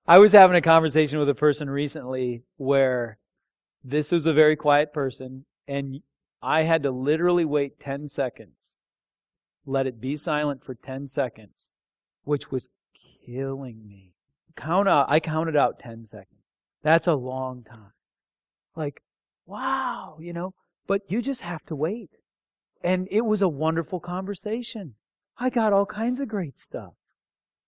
I 0.07 0.19
was 0.19 0.33
having 0.33 0.57
a 0.57 0.61
conversation 0.61 1.19
with 1.19 1.29
a 1.29 1.35
person 1.35 1.69
recently 1.69 2.43
where 2.57 3.19
this 3.83 4.13
was 4.13 4.27
a 4.27 4.33
very 4.33 4.55
quiet 4.55 4.93
person, 4.93 5.45
and 5.67 6.01
I 6.45 6.65
had 6.65 6.83
to 6.83 6.91
literally 6.91 7.45
wait 7.45 7.81
10 7.81 8.09
seconds, 8.09 8.77
let 9.65 9.87
it 9.87 10.01
be 10.01 10.17
silent 10.17 10.63
for 10.63 10.75
10 10.75 11.07
seconds, 11.07 11.75
which 12.25 12.51
was 12.51 12.69
killing 13.25 13.87
me. 13.89 14.13
Count 14.55 14.89
out, 14.89 15.07
I 15.09 15.21
counted 15.21 15.57
out 15.57 15.79
10 15.79 16.07
seconds. 16.07 16.43
That's 16.83 17.07
a 17.07 17.15
long 17.15 17.65
time. 17.65 17.93
Like, 18.77 19.01
wow, 19.47 20.19
you 20.21 20.35
know, 20.35 20.53
but 20.87 21.01
you 21.09 21.23
just 21.23 21.41
have 21.41 21.65
to 21.67 21.75
wait. 21.75 22.11
And 22.83 23.09
it 23.11 23.23
was 23.23 23.41
a 23.41 23.49
wonderful 23.49 23.99
conversation. 23.99 24.95
I 25.39 25.49
got 25.49 25.73
all 25.73 25.87
kinds 25.87 26.21
of 26.21 26.29
great 26.29 26.59
stuff. 26.59 26.93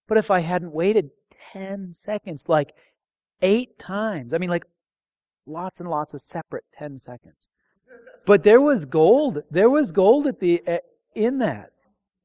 But 0.07 0.19
if 0.19 0.31
I 0.31 0.41
hadn't 0.41 0.73
waited 0.73 1.11
10 1.53 1.95
seconds, 1.95 2.45
like 2.47 2.75
eight 3.41 3.79
times, 3.79 4.35
I 4.35 4.39
mean, 4.39 4.51
like 4.51 4.67
lots 5.47 5.81
and 5.81 5.89
lots 5.89 6.13
of 6.13 6.21
separate 6.21 6.65
10 6.79 6.99
seconds. 6.99 7.49
But 8.27 8.43
there 8.43 8.61
was 8.61 8.85
gold. 8.85 9.43
There 9.51 9.71
was 9.71 9.93
gold 9.93 10.27
at 10.27 10.41
the, 10.41 10.61
eh, 10.67 10.79
in 11.15 11.39
that. 11.39 11.71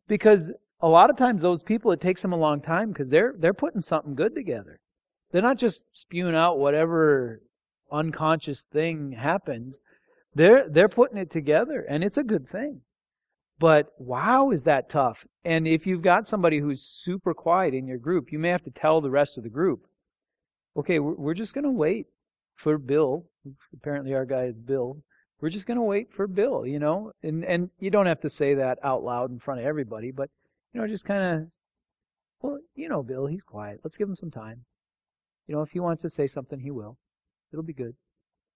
Because 0.08 0.52
a 0.82 0.88
lot 0.88 1.10
of 1.10 1.16
times 1.16 1.42
those 1.42 1.64
people, 1.64 1.92
it 1.92 2.02
takes 2.02 2.22
them 2.22 2.34
a 2.34 2.38
long 2.38 2.60
time 2.60 2.90
because 2.90 3.10
they're, 3.10 3.34
they're 3.38 3.54
putting 3.54 3.82
something 3.82 4.16
good 4.16 4.36
together. 4.36 4.80
They're 5.32 5.42
not 5.42 5.58
just 5.58 5.86
spewing 5.94 6.36
out 6.36 6.60
whatever 6.60 7.42
unconscious 7.92 8.64
thing 8.64 9.14
happens. 9.14 9.80
They're, 10.34 10.68
they're 10.68 10.90
putting 10.90 11.18
it 11.18 11.30
together, 11.30 11.86
and 11.88 12.04
it's 12.04 12.18
a 12.18 12.24
good 12.24 12.50
thing. 12.50 12.82
But 13.60 13.90
wow, 14.00 14.50
is 14.50 14.64
that 14.64 14.90
tough? 14.90 15.26
And 15.46 15.68
if 15.68 15.86
you've 15.86 16.02
got 16.02 16.28
somebody 16.28 16.60
who's 16.60 16.82
super 16.82 17.34
quiet 17.34 17.76
in 17.76 17.86
your 17.86 18.00
group, 18.00 18.32
you 18.32 18.40
may 18.40 18.50
have 18.50 18.64
to 18.64 18.72
tell 18.72 19.02
the 19.02 19.12
rest 19.12 19.38
of 19.38 19.44
the 19.44 19.50
group, 19.50 19.86
okay, 20.76 21.00
we're 21.00 21.36
just 21.36 21.54
going 21.54 21.66
to 21.66 21.72
wait 21.72 22.08
for 22.56 22.78
Bill. 22.78 23.26
Apparently, 23.74 24.14
our 24.16 24.26
guy 24.26 24.46
is 24.46 24.56
Bill. 24.58 25.04
We're 25.42 25.50
just 25.50 25.66
going 25.66 25.78
to 25.78 25.84
wait 25.84 26.14
for 26.14 26.28
Bill, 26.28 26.68
you 26.68 26.78
know? 26.78 27.12
And, 27.24 27.44
and 27.44 27.72
you 27.80 27.90
don't 27.90 28.06
have 28.06 28.22
to 28.22 28.30
say 28.30 28.54
that 28.54 28.78
out 28.84 29.04
loud 29.04 29.32
in 29.32 29.40
front 29.40 29.60
of 29.60 29.66
everybody, 29.66 30.12
but, 30.12 30.30
you 30.72 30.80
know, 30.80 30.88
just 30.88 31.04
kind 31.04 31.24
of, 31.24 31.48
well, 32.42 32.60
you 32.76 32.88
know, 32.88 33.02
Bill, 33.02 33.26
he's 33.26 33.44
quiet. 33.44 33.80
Let's 33.84 33.98
give 33.98 34.08
him 34.08 34.16
some 34.16 34.30
time. 34.30 34.66
You 35.48 35.56
know, 35.56 35.64
if 35.64 35.72
he 35.72 35.80
wants 35.80 36.04
to 36.04 36.10
say 36.10 36.28
something, 36.28 36.60
he 36.60 36.70
will. 36.70 36.98
It'll 37.52 37.64
be 37.64 37.74
good. 37.74 37.96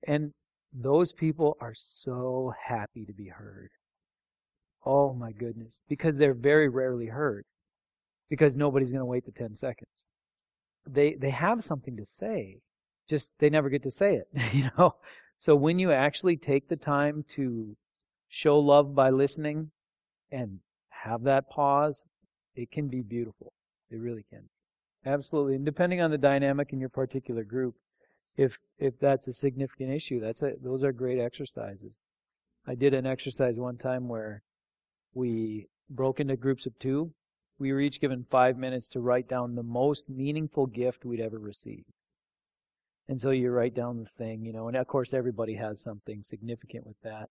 And 0.08 0.34
those 0.72 1.12
people 1.12 1.58
are 1.60 1.74
so 1.76 2.54
happy 2.68 3.04
to 3.06 3.14
be 3.14 3.30
heard. 3.30 3.70
Oh 4.86 5.14
my 5.14 5.32
goodness. 5.32 5.82
Because 5.90 6.18
they're 6.18 6.36
very 6.36 6.70
rarely 6.70 7.08
heard. 7.08 7.46
Because 8.30 8.56
nobody's 8.56 8.92
going 8.92 9.00
to 9.00 9.06
wait 9.06 9.26
the 9.26 9.32
10 9.32 9.56
seconds. 9.56 10.06
They, 10.88 11.16
they 11.16 11.32
have 11.32 11.64
something 11.64 11.98
to 11.98 12.06
say. 12.06 12.60
Just, 13.10 13.32
they 13.40 13.50
never 13.50 13.70
get 13.70 13.84
to 13.84 13.92
say 13.92 14.16
it, 14.16 14.28
you 14.54 14.70
know? 14.78 14.96
So 15.38 15.56
when 15.56 15.80
you 15.80 15.92
actually 15.92 16.38
take 16.38 16.70
the 16.70 16.76
time 16.76 17.26
to 17.36 17.76
show 18.30 18.60
love 18.60 18.96
by 18.96 19.10
listening 19.10 19.72
and 20.32 20.60
have 20.90 21.24
that 21.24 21.50
pause, 21.50 22.04
it 22.56 22.72
can 22.72 22.88
be 22.88 23.02
beautiful. 23.02 23.54
It 23.90 24.00
really 24.00 24.26
can. 24.30 24.50
Absolutely. 25.06 25.56
And 25.56 25.66
depending 25.66 26.02
on 26.02 26.12
the 26.12 26.18
dynamic 26.18 26.74
in 26.74 26.80
your 26.80 26.90
particular 26.90 27.44
group, 27.44 27.76
if 28.38 28.58
if 28.80 29.00
that's 29.00 29.28
a 29.28 29.34
significant 29.34 29.92
issue, 29.92 30.20
that's 30.20 30.42
a, 30.42 30.54
those 30.62 30.84
are 30.84 30.92
great 30.92 31.20
exercises. 31.20 32.02
I 32.68 32.76
did 32.76 32.94
an 32.94 33.06
exercise 33.06 33.56
one 33.56 33.78
time 33.78 34.08
where 34.08 34.42
we 35.14 35.68
broke 35.90 36.20
into 36.20 36.36
groups 36.36 36.66
of 36.66 36.78
two. 36.80 37.14
We 37.60 37.72
were 37.72 37.80
each 37.80 38.02
given 38.02 38.26
five 38.30 38.58
minutes 38.58 38.90
to 38.90 39.00
write 39.00 39.30
down 39.30 39.56
the 39.56 39.64
most 39.64 40.10
meaningful 40.10 40.66
gift 40.66 41.06
we'd 41.06 41.22
ever 41.22 41.40
received. 41.40 41.86
And 43.08 43.22
so 43.22 43.30
you 43.30 43.52
write 43.52 43.76
down 43.76 43.98
the 43.98 44.10
thing, 44.18 44.44
you 44.44 44.52
know, 44.52 44.68
and 44.68 44.76
of 44.76 44.88
course 44.88 45.14
everybody 45.14 45.56
has 45.56 45.82
something 45.82 46.22
significant 46.24 46.88
with 46.88 47.00
that. 47.04 47.30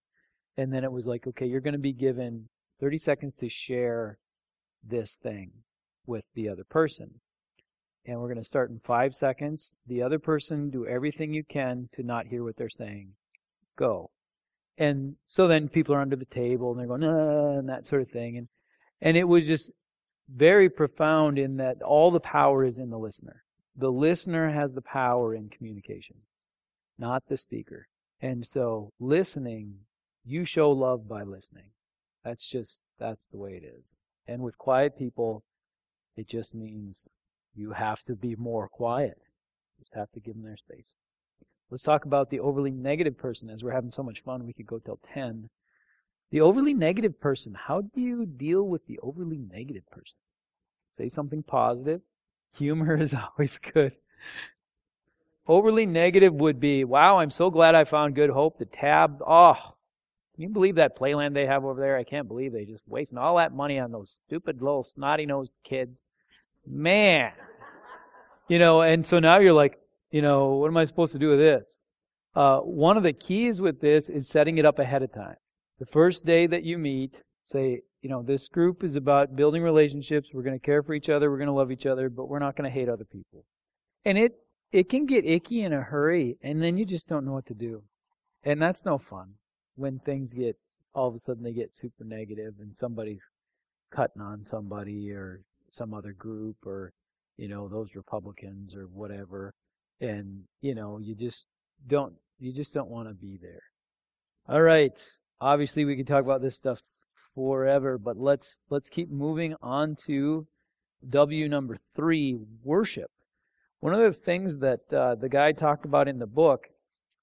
And 0.57 0.73
then 0.73 0.85
it 0.85 0.93
was 0.93 1.07
like, 1.07 1.27
okay, 1.27 1.47
you're 1.47 1.61
going 1.61 1.75
to 1.75 1.81
be 1.81 1.93
given 1.93 2.49
30 2.81 2.99
seconds 2.99 3.35
to 3.37 3.49
share 3.49 4.17
this 4.89 5.17
thing 5.17 5.51
with 6.07 6.25
the 6.35 6.49
other 6.49 6.65
person. 6.71 7.11
And 8.07 8.21
we're 8.21 8.29
going 8.29 8.39
to 8.39 8.45
start 8.45 8.71
in 8.71 8.79
five 8.79 9.15
seconds. 9.15 9.75
The 9.89 10.03
other 10.03 10.19
person, 10.19 10.71
do 10.71 10.87
everything 10.87 11.33
you 11.33 11.43
can 11.43 11.89
to 11.95 12.03
not 12.03 12.27
hear 12.27 12.45
what 12.45 12.57
they're 12.57 12.69
saying. 12.69 13.15
Go. 13.77 14.11
And 14.79 15.17
so 15.25 15.49
then 15.49 15.69
people 15.69 15.95
are 15.95 16.01
under 16.01 16.17
the 16.17 16.25
table 16.27 16.71
and 16.71 16.81
they're 16.81 16.87
going, 16.87 17.03
uh, 17.03 17.59
and 17.59 17.69
that 17.69 17.87
sort 17.87 18.03
of 18.03 18.11
thing. 18.11 18.37
And, 18.37 18.49
and 19.01 19.17
it 19.17 19.25
was 19.25 19.47
just 19.47 19.73
very 20.29 20.69
profound 20.69 21.39
in 21.39 21.57
that 21.57 21.83
all 21.83 22.11
the 22.11 22.21
power 22.21 22.65
is 22.65 22.79
in 22.79 22.91
the 22.91 22.99
listener. 22.99 23.44
The 23.77 23.91
listener 23.91 24.51
has 24.51 24.73
the 24.73 24.83
power 24.83 25.35
in 25.35 25.49
communication, 25.49 26.17
not 26.99 27.25
the 27.29 27.37
speaker. 27.37 27.89
And 28.21 28.47
so 28.47 28.93
listening, 29.01 29.81
you 30.25 30.45
show 30.45 30.71
love 30.71 31.09
by 31.09 31.23
listening. 31.23 31.71
That's 32.25 32.47
just, 32.47 32.83
that's 32.99 33.27
the 33.27 33.37
way 33.37 33.61
it 33.63 33.65
is. 33.65 33.99
And 34.27 34.43
with 34.43 34.57
quiet 34.59 34.97
people, 34.97 35.45
it 36.17 36.29
just 36.29 36.55
means 36.55 37.09
you 37.55 37.73
have 37.73 38.03
to 38.05 38.15
be 38.15 38.37
more 38.37 38.69
quiet. 38.69 39.19
You 39.77 39.83
just 39.83 39.95
have 39.95 40.11
to 40.13 40.21
give 40.21 40.35
them 40.35 40.45
their 40.45 40.57
space. 40.57 40.87
Let's 41.71 41.83
talk 41.83 42.05
about 42.05 42.31
the 42.31 42.41
overly 42.41 42.71
negative 42.71 43.19
person. 43.19 43.51
As 43.51 43.63
we're 43.63 43.73
having 43.73 43.91
so 43.91 44.03
much 44.03 44.23
fun, 44.23 44.47
we 44.47 44.53
could 44.53 44.67
go 44.67 44.79
till 44.79 45.01
10. 45.13 45.51
The 46.31 46.41
overly 46.41 46.75
negative 46.75 47.21
person. 47.21 47.55
How 47.55 47.81
do 47.81 48.01
you 48.01 48.25
deal 48.27 48.63
with 48.63 48.87
the 48.87 49.01
overly 49.03 49.39
negative 49.39 49.85
person? 49.91 50.17
Say 50.97 51.09
something 51.09 51.43
positive. 51.43 52.01
Humor 52.55 52.97
is 52.97 53.15
always 53.39 53.59
good. 53.59 53.95
Overly 55.47 55.87
negative 55.87 56.33
would 56.35 56.59
be, 56.59 56.85
wow, 56.85 57.19
I'm 57.19 57.31
so 57.31 57.51
glad 57.51 57.75
I 57.75 57.85
found 57.85 58.15
Good 58.15 58.31
Hope. 58.31 58.59
The 58.59 58.65
tab, 58.65 59.21
oh, 59.27 59.55
can 60.35 60.43
you 60.43 60.49
believe 60.49 60.77
that 60.77 60.97
playland 60.99 61.35
they 61.35 61.47
have 61.47 61.65
over 61.65 61.81
there? 61.81 61.97
I 61.97 62.05
can't 62.05 62.27
believe 62.27 62.53
they're 62.53 62.65
just 62.65 62.83
wasting 62.87 63.19
all 63.19 63.37
that 63.37 63.55
money 63.55 63.79
on 63.79 63.93
those 63.93 64.19
stupid 64.27 64.61
little 64.63 64.83
snotty 64.83 65.27
nosed 65.27 65.53
kids. 65.63 66.03
Man. 66.67 67.33
You 68.49 68.59
know, 68.59 68.81
and 68.83 69.07
so 69.07 69.19
now 69.19 69.39
you're 69.39 69.53
like, 69.53 69.79
you 70.11 70.23
know, 70.23 70.55
what 70.55 70.69
am 70.69 70.77
I 70.77 70.85
supposed 70.85 71.13
to 71.13 71.19
do 71.19 71.31
with 71.31 71.39
this? 71.39 71.81
Uh, 72.35 72.59
one 72.59 72.97
of 72.97 73.03
the 73.03 73.13
keys 73.13 73.61
with 73.61 73.81
this 73.81 74.09
is 74.09 74.29
setting 74.29 74.59
it 74.59 74.65
up 74.65 74.79
ahead 74.79 75.03
of 75.03 75.13
time. 75.13 75.37
The 75.79 75.87
first 75.87 76.25
day 76.25 76.47
that 76.47 76.65
you 76.65 76.79
meet, 76.79 77.23
say, 77.45 77.83
you 78.05 78.11
know, 78.11 78.23
this 78.23 78.49
group 78.49 78.85
is 78.85 78.97
about 78.97 79.35
building 79.35 79.63
relationships. 79.63 80.29
We're 80.31 80.43
going 80.43 80.61
to 80.61 80.65
care 80.65 80.83
for 80.83 80.93
each 80.93 81.09
other. 81.09 81.31
We're 81.31 81.39
going 81.39 81.47
to 81.47 81.55
love 81.55 81.73
each 81.73 81.87
other, 81.87 82.11
but 82.11 82.29
we're 82.29 82.39
not 82.39 82.55
going 82.55 82.71
to 82.71 82.79
hate 82.79 82.87
other 82.87 83.07
people. 83.07 83.47
And 84.05 84.19
it, 84.19 84.33
it 84.73 84.91
can 84.91 85.07
get 85.07 85.25
icky 85.25 85.63
in 85.63 85.73
a 85.73 85.81
hurry, 85.81 86.37
and 86.43 86.63
then 86.63 86.77
you 86.77 86.85
just 86.85 87.09
don't 87.09 87.25
know 87.25 87.33
what 87.33 87.47
to 87.47 87.55
do. 87.55 87.83
And 88.45 88.61
that's 88.61 88.85
no 88.85 88.99
fun 88.99 89.25
when 89.77 89.99
things 90.01 90.35
get, 90.35 90.55
all 90.95 91.09
of 91.09 91.15
a 91.15 91.19
sudden 91.19 91.43
they 91.43 91.55
get 91.55 91.75
super 91.75 92.05
negative 92.05 92.53
and 92.61 92.77
somebody's 92.77 93.27
cutting 93.91 94.21
on 94.21 94.45
somebody 94.45 95.11
or 95.11 95.41
some 95.71 95.95
other 95.95 96.13
group 96.13 96.57
or 96.67 96.93
you 97.37 97.49
know 97.49 97.69
those 97.69 97.97
republicans 97.97 98.77
or 98.77 98.85
whatever 98.95 99.53
and 100.01 100.43
you 100.61 100.73
know 100.73 100.99
you 100.99 101.17
just 101.17 101.47
don't 101.89 102.15
you 102.39 102.53
just 102.53 102.73
don't 102.73 102.89
want 102.89 103.09
to 103.09 103.15
be 103.15 103.39
there 103.43 103.63
all 104.49 104.63
right 104.63 105.05
obviously 105.41 105.85
we 105.85 105.97
could 105.97 106.07
talk 106.07 106.23
about 106.23 106.43
this 106.43 106.57
stuff 106.57 106.81
forever 107.35 107.99
but 107.99 108.17
let's 108.17 108.61
let's 108.71 108.89
keep 108.89 109.11
moving 109.11 109.55
on 109.63 109.95
to 109.95 110.47
w 111.09 111.49
number 111.49 111.79
three 111.95 112.39
worship 112.65 113.11
one 113.81 113.93
of 113.93 114.01
the 114.01 114.13
things 114.13 114.61
that 114.61 114.81
uh, 114.93 115.15
the 115.15 115.29
guy 115.29 115.53
talked 115.53 115.85
about 115.85 116.09
in 116.09 116.19
the 116.19 116.27
book 116.27 116.69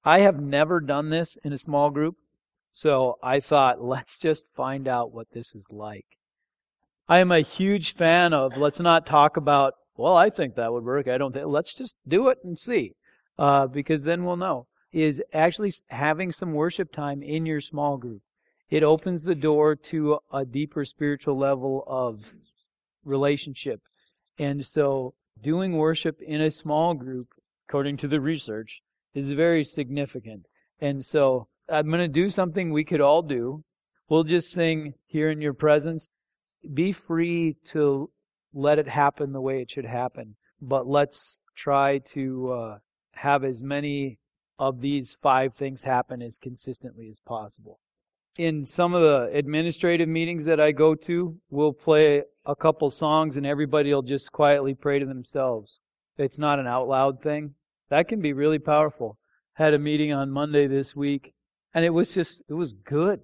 i 0.04 0.20
have 0.20 0.40
never 0.40 0.80
done 0.80 1.10
this 1.10 1.38
in 1.38 1.54
a 1.54 1.58
small 1.58 1.90
group 1.90 2.16
so 2.72 3.18
i 3.24 3.40
thought 3.40 3.84
let's 3.84 4.20
just 4.20 4.46
find 4.56 4.88
out 4.88 5.14
what 5.14 5.28
this 5.32 5.56
is 5.56 5.68
like 5.70 6.06
I 7.12 7.20
am 7.20 7.34
a 7.34 7.42
huge 7.42 7.94
fan 7.96 8.34
of 8.34 8.56
let's 8.56 8.80
not 8.80 9.06
talk 9.06 9.36
about, 9.36 9.74
well, 9.98 10.16
I 10.16 10.30
think 10.30 10.56
that 10.56 10.72
would 10.72 10.86
work. 10.86 11.10
I 11.10 11.18
don't 11.18 11.34
think, 11.34 11.46
let's 11.46 11.74
just 11.74 11.94
do 12.08 12.30
it 12.30 12.38
and 12.42 12.58
see. 12.58 12.94
Uh, 13.38 13.68
because 13.68 14.06
then 14.06 14.24
we'll 14.24 14.38
know. 14.38 14.68
Is 14.94 15.22
actually 15.34 15.74
having 15.90 16.32
some 16.32 16.54
worship 16.54 16.94
time 16.94 17.22
in 17.22 17.46
your 17.46 17.60
small 17.60 17.98
group. 17.98 18.22
It 18.72 18.84
opens 18.84 19.24
the 19.24 19.36
door 19.36 19.76
to 19.76 20.20
a 20.32 20.46
deeper 20.46 20.86
spiritual 20.86 21.38
level 21.38 21.84
of 21.86 22.34
relationship. 23.04 23.82
And 24.40 24.66
so 24.66 25.14
doing 25.42 25.74
worship 25.74 26.22
in 26.22 26.40
a 26.40 26.50
small 26.50 26.94
group, 26.94 27.28
according 27.68 27.98
to 27.98 28.08
the 28.08 28.22
research, 28.22 28.80
is 29.14 29.30
very 29.32 29.66
significant. 29.66 30.46
And 30.80 31.04
so 31.04 31.50
I'm 31.70 31.88
going 31.88 32.00
to 32.00 32.08
do 32.08 32.30
something 32.30 32.72
we 32.72 32.86
could 32.86 33.02
all 33.02 33.22
do. 33.22 33.60
We'll 34.08 34.24
just 34.24 34.52
sing 34.52 34.94
here 35.10 35.30
in 35.30 35.42
your 35.42 35.54
presence 35.54 36.08
be 36.74 36.94
free 36.94 37.58
to 37.72 38.10
let 38.54 38.80
it 38.80 38.88
happen 38.88 39.34
the 39.34 39.42
way 39.42 39.62
it 39.62 39.72
should 39.72 39.86
happen. 39.86 40.38
But 40.62 40.88
let's 40.88 41.42
try 41.56 41.98
to 42.14 42.52
uh, 42.52 42.78
have 43.16 43.44
as 43.44 43.62
many 43.62 44.20
of 44.58 44.80
these 44.80 45.18
five 45.22 45.56
things 45.56 45.84
happen 45.84 46.22
as 46.22 46.38
consistently 46.38 47.10
as 47.10 47.20
possible. 47.20 47.81
In 48.38 48.66
some 48.66 48.94
of 48.94 49.02
the 49.02 49.30
administrative 49.38 50.08
meetings 50.08 50.46
that 50.46 50.60
I 50.60 50.72
go 50.72 50.96
to, 50.96 51.38
we'll 51.50 51.74
play 51.74 52.24
a 52.46 52.56
couple 52.56 52.90
songs 52.90 53.38
and 53.38 53.46
everybody 53.46 53.94
will 53.94 54.02
just 54.02 54.32
quietly 54.32 54.74
pray 54.74 55.00
to 55.00 55.06
themselves. 55.06 55.80
It's 56.18 56.40
not 56.40 56.60
an 56.60 56.68
out 56.68 56.88
loud 56.88 57.22
thing. 57.22 57.56
That 57.90 58.08
can 58.08 58.22
be 58.22 58.34
really 58.34 58.60
powerful. 58.60 59.18
Had 59.54 59.74
a 59.74 59.80
meeting 59.80 60.14
on 60.14 60.32
Monday 60.32 60.68
this 60.68 60.96
week 60.96 61.34
and 61.74 61.84
it 61.84 61.90
was 61.90 62.14
just, 62.14 62.42
it 62.48 62.54
was 62.54 62.74
good 62.74 63.22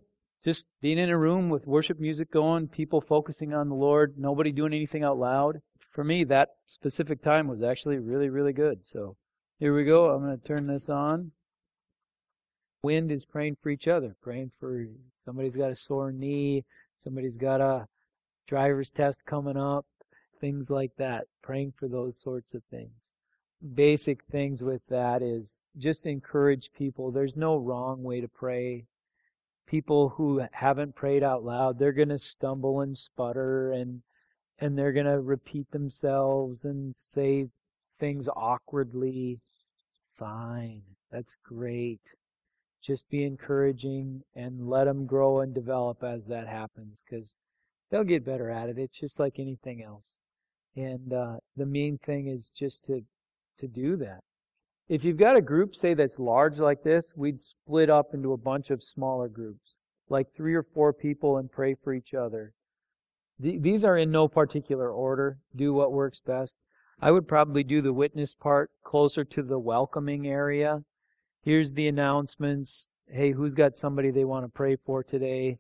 just 0.48 0.68
being 0.82 0.98
in 0.98 1.10
a 1.10 1.18
room 1.18 1.50
with 1.50 1.68
worship 1.68 2.00
music 2.00 2.32
going, 2.32 2.70
people 2.70 3.02
focusing 3.02 3.54
on 3.54 3.68
the 3.68 3.76
Lord, 3.76 4.16
nobody 4.18 4.54
doing 4.54 4.74
anything 4.74 5.04
out 5.04 5.18
loud. 5.18 5.58
For 5.92 6.06
me, 6.06 6.24
that 6.24 6.52
specific 6.68 7.22
time 7.22 7.50
was 7.50 7.62
actually 7.62 7.98
really, 7.98 8.30
really 8.30 8.54
good. 8.54 8.80
So 8.86 9.18
here 9.60 9.76
we 9.76 9.84
go. 9.84 10.10
I'm 10.10 10.24
going 10.24 10.40
to 10.40 10.48
turn 10.48 10.68
this 10.68 10.88
on. 10.88 11.32
Wind 12.84 13.12
is 13.12 13.26
praying 13.26 13.58
for 13.62 13.70
each 13.70 13.88
other, 13.88 14.16
praying 14.22 14.52
for 14.60 14.86
somebody's 15.14 15.56
got 15.56 15.72
a 15.72 15.76
sore 15.76 16.12
knee, 16.12 16.64
somebody's 16.98 17.38
got 17.38 17.62
a 17.62 17.88
driver's 18.48 18.92
test 18.92 19.26
coming 19.26 19.58
up, 19.58 19.86
things 20.40 20.70
like 20.70 20.92
that, 20.98 21.26
praying 21.42 21.74
for 21.78 21.88
those 21.88 22.18
sorts 22.18 22.54
of 22.54 22.64
things. 22.70 23.14
Basic 23.74 24.24
things 24.26 24.64
with 24.64 24.82
that 24.90 25.22
is 25.22 25.64
just 25.78 26.06
encourage 26.06 26.72
people. 26.78 27.12
There's 27.12 27.36
no 27.36 27.58
wrong 27.58 28.04
way 28.04 28.22
to 28.22 28.28
pray 28.28 28.86
people 29.68 30.10
who 30.10 30.42
haven't 30.54 30.96
prayed 30.96 31.22
out 31.24 31.44
loud, 31.44 31.78
they're 31.78 31.92
going 31.92 32.10
to 32.10 32.18
stumble 32.18 32.82
and 32.82 32.98
sputter 32.98 33.74
and 33.74 34.02
and 34.60 34.76
they're 34.76 34.94
going 34.94 35.06
to 35.06 35.20
repeat 35.20 35.70
themselves 35.70 36.64
and 36.64 36.96
say 36.98 37.48
things 38.00 38.28
awkwardly. 38.36 39.40
Fine. 40.18 40.82
That's 41.12 41.38
great. 41.44 42.02
Just 42.88 43.10
be 43.10 43.26
encouraging 43.26 44.22
and 44.34 44.70
let 44.70 44.86
them 44.86 45.06
grow 45.06 45.42
and 45.42 45.54
develop 45.54 46.04
as 46.04 46.26
that 46.28 46.48
happens 46.48 47.04
because 47.04 47.36
they'll 47.92 48.06
get 48.06 48.26
better 48.26 48.50
at 48.50 48.70
it. 48.70 48.78
It's 48.78 48.98
just 48.98 49.20
like 49.20 49.34
anything 49.38 49.84
else. 49.84 50.18
And 50.76 51.12
uh, 51.12 51.38
the 51.58 51.66
main 51.66 51.98
thing 51.98 52.28
is 52.28 52.50
just 52.56 52.86
to 52.86 53.02
to 53.60 53.68
do 53.68 53.98
that. 53.98 54.20
If 54.88 55.04
you've 55.04 55.18
got 55.18 55.36
a 55.36 55.42
group, 55.42 55.76
say 55.76 55.94
that's 55.94 56.20
large 56.20 56.60
like 56.60 56.84
this, 56.84 57.12
we'd 57.16 57.42
split 57.42 57.90
up 57.90 58.14
into 58.14 58.32
a 58.32 58.38
bunch 58.38 58.70
of 58.70 58.84
smaller 58.84 59.28
groups, 59.28 59.78
like 60.10 60.28
three 60.36 60.54
or 60.54 60.64
four 60.64 60.94
people, 60.94 61.38
and 61.38 61.52
pray 61.52 61.76
for 61.76 61.94
each 61.94 62.14
other. 62.14 62.54
these 63.40 63.84
are 63.84 63.98
in 63.98 64.12
no 64.12 64.28
particular 64.28 64.92
order. 64.92 65.40
Do 65.56 65.74
what 65.74 65.92
works 65.92 66.22
best. 66.26 66.56
I 67.02 67.12
would 67.12 67.28
probably 67.28 67.64
do 67.64 67.82
the 67.82 67.94
witness 67.94 68.34
part 68.34 68.72
closer 68.84 69.26
to 69.26 69.44
the 69.44 69.60
welcoming 69.60 70.28
area. 70.28 70.84
Here's 71.48 71.72
the 71.72 71.88
announcements. 71.88 72.90
Hey, 73.08 73.32
who's 73.32 73.54
got 73.54 73.78
somebody 73.78 74.12
they 74.12 74.26
want 74.26 74.44
to 74.44 74.50
pray 74.50 74.76
for 74.86 75.02
today? 75.02 75.60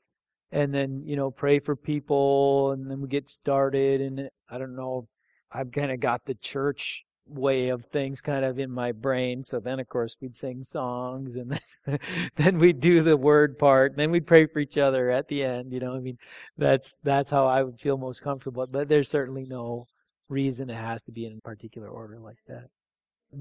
and 0.51 0.73
then 0.73 1.03
you 1.05 1.15
know 1.15 1.29
pray 1.29 1.59
for 1.59 1.75
people 1.75 2.71
and 2.71 2.89
then 2.89 3.01
we 3.01 3.07
get 3.07 3.27
started 3.27 3.99
and 4.01 4.29
i 4.49 4.57
don't 4.57 4.75
know 4.75 5.07
i've 5.51 5.71
kind 5.71 5.91
of 5.91 5.99
got 5.99 6.21
the 6.25 6.35
church 6.35 7.03
way 7.27 7.67
of 7.67 7.83
things 7.91 8.21
kind 8.21 8.45
of 8.45 8.57
in 8.57 8.71
my 8.71 8.93
brain 8.93 9.43
so 9.43 9.59
then 9.59 9.79
of 9.79 9.89
course 9.89 10.15
we'd 10.21 10.35
sing 10.35 10.63
songs 10.63 11.35
and 11.35 11.59
then, 11.85 11.99
then 12.37 12.59
we'd 12.59 12.79
do 12.79 13.03
the 13.03 13.17
word 13.17 13.59
part 13.59 13.91
and 13.91 13.99
then 13.99 14.11
we'd 14.11 14.25
pray 14.25 14.45
for 14.45 14.59
each 14.59 14.77
other 14.77 15.11
at 15.11 15.27
the 15.27 15.43
end 15.43 15.73
you 15.73 15.81
know 15.81 15.93
i 15.93 15.99
mean 15.99 16.17
that's 16.57 16.95
that's 17.03 17.29
how 17.29 17.45
i 17.45 17.61
would 17.61 17.77
feel 17.79 17.97
most 17.97 18.21
comfortable 18.21 18.65
but 18.65 18.87
there's 18.87 19.09
certainly 19.09 19.43
no 19.43 19.85
reason 20.29 20.69
it 20.69 20.75
has 20.75 21.03
to 21.03 21.11
be 21.11 21.25
in 21.25 21.37
a 21.37 21.41
particular 21.41 21.89
order 21.89 22.17
like 22.19 22.39
that 22.47 22.67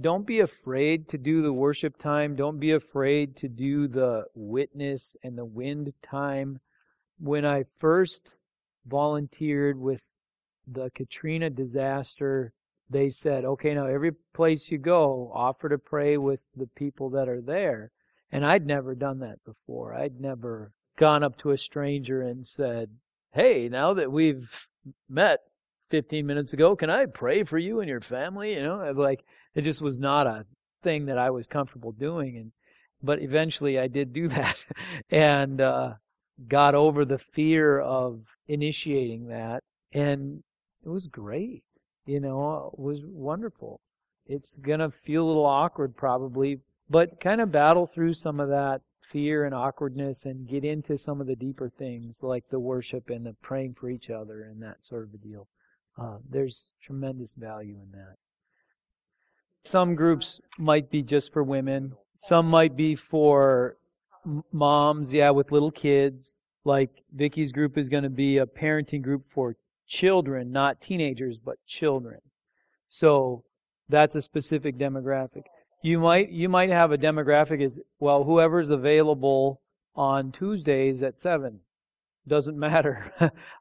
don't 0.01 0.27
be 0.27 0.41
afraid 0.41 1.09
to 1.09 1.19
do 1.19 1.43
the 1.43 1.53
worship 1.53 1.97
time 1.97 2.35
don't 2.35 2.59
be 2.59 2.73
afraid 2.73 3.37
to 3.37 3.49
do 3.49 3.87
the 3.87 4.25
witness 4.35 5.17
and 5.23 5.39
the 5.39 5.45
wind 5.45 5.93
time 6.03 6.59
when 7.19 7.45
I 7.45 7.65
first 7.79 8.39
volunteered 8.87 9.79
with 9.79 10.01
the 10.67 10.91
Katrina 10.91 11.51
disaster, 11.51 12.53
they 12.91 13.11
said, 13.11 13.45
okay, 13.45 13.75
now 13.75 13.87
every 13.87 14.13
place 14.35 14.71
you 14.71 14.79
go, 14.79 15.31
offer 15.35 15.69
to 15.69 15.79
pray 15.79 16.17
with 16.19 16.41
the 16.57 16.69
people 16.77 17.11
that 17.11 17.29
are 17.29 17.41
there. 17.41 17.91
And 18.33 18.45
I'd 18.45 18.67
never 18.67 18.95
done 18.95 19.21
that 19.21 19.45
before. 19.45 19.95
I'd 19.95 20.21
never 20.21 20.73
gone 20.99 21.23
up 21.23 21.37
to 21.39 21.51
a 21.51 21.59
stranger 21.59 22.23
and 22.23 22.47
said, 22.47 22.91
hey, 23.33 23.69
now 23.69 23.95
that 23.95 24.11
we've 24.11 24.69
met 25.09 25.41
15 25.91 26.27
minutes 26.27 26.53
ago, 26.53 26.75
can 26.75 26.91
I 26.91 27.07
pray 27.07 27.45
for 27.45 27.59
you 27.59 27.81
and 27.81 27.89
your 27.89 28.01
family? 28.01 28.55
You 28.55 28.63
know, 28.63 28.93
like 28.97 29.25
it 29.57 29.63
just 29.63 29.81
was 29.81 29.99
not 29.99 30.29
a 30.29 30.47
thing 30.85 31.07
that 31.07 31.19
I 31.19 31.31
was 31.31 31.49
comfortable 31.49 31.91
doing. 31.91 32.37
And, 32.37 32.53
but 33.03 33.21
eventually 33.21 33.79
I 33.79 33.89
did 33.89 34.13
do 34.13 34.29
that. 34.29 34.65
and, 35.11 35.61
uh, 35.61 35.95
got 36.49 36.75
over 36.75 37.05
the 37.05 37.19
fear 37.19 37.81
of 37.81 38.21
initiating 38.47 39.29
that 39.29 39.63
and 39.93 40.43
it 40.85 40.89
was 40.89 41.07
great 41.07 41.63
you 42.05 42.21
know 42.21 42.71
it 42.73 42.79
was 42.79 43.01
wonderful 43.05 43.81
it's 44.27 44.57
to 44.57 44.91
feel 44.91 45.25
a 45.25 45.29
little 45.29 45.47
awkward 45.47 45.97
probably 45.97 46.61
but 46.91 47.21
kind 47.21 47.41
of 47.41 47.51
battle 47.51 47.87
through 47.87 48.13
some 48.13 48.39
of 48.39 48.49
that 48.49 48.81
fear 49.03 49.45
and 49.45 49.55
awkwardness 49.55 50.25
and 50.25 50.49
get 50.49 50.65
into 50.65 50.99
some 50.99 51.21
of 51.21 51.27
the 51.27 51.37
deeper 51.37 51.71
things 51.71 52.19
like 52.23 52.45
the 52.51 52.61
worship 52.61 53.09
and 53.09 53.25
the 53.25 53.35
praying 53.41 53.73
for 53.73 53.89
each 53.89 54.11
other 54.11 54.43
and 54.43 54.63
that 54.63 54.85
sort 54.85 55.05
of 55.05 55.15
a 55.15 55.19
deal 55.19 55.49
uh, 55.99 56.19
there's 56.29 56.71
tremendous 56.83 57.33
value 57.35 57.77
in 57.83 57.91
that 57.93 58.17
some 59.67 59.95
groups 59.95 60.41
might 60.59 60.91
be 60.91 61.03
just 61.03 61.33
for 61.33 61.43
women 61.43 61.93
some 62.17 62.47
might 62.47 62.77
be 62.77 62.95
for 62.95 63.77
moms, 64.53 65.13
yeah, 65.13 65.31
with 65.31 65.53
little 65.53 65.71
kids. 65.71 66.39
Like 66.65 66.91
Vicky's 67.15 67.53
group 67.53 67.79
is 67.79 67.89
going 67.89 68.03
to 68.03 68.11
be 68.11 68.39
a 68.39 68.47
parenting 68.47 69.03
group 69.03 69.27
for 69.27 69.57
children, 69.87 70.51
not 70.51 70.81
teenagers, 70.81 71.39
but 71.39 71.59
children. 71.67 72.21
So 72.89 73.45
that's 73.89 74.15
a 74.17 74.23
specific 74.23 74.77
demographic. 74.77 75.45
You 75.83 76.01
might 76.01 76.31
you 76.31 76.49
might 76.49 76.71
have 76.71 76.91
a 76.91 76.99
demographic 76.99 77.61
is 77.61 77.81
well, 78.01 78.25
whoever's 78.25 78.71
available 78.71 79.61
on 79.95 80.33
Tuesdays 80.33 81.03
at 81.03 81.21
seven. 81.21 81.61
Doesn't 82.27 82.59
matter. 82.69 83.13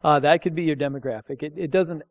uh, 0.04 0.20
that 0.22 0.42
could 0.42 0.56
be 0.56 0.64
your 0.64 0.76
demographic. 0.76 1.44
It, 1.44 1.54
it 1.58 1.72
doesn't. 1.72 2.02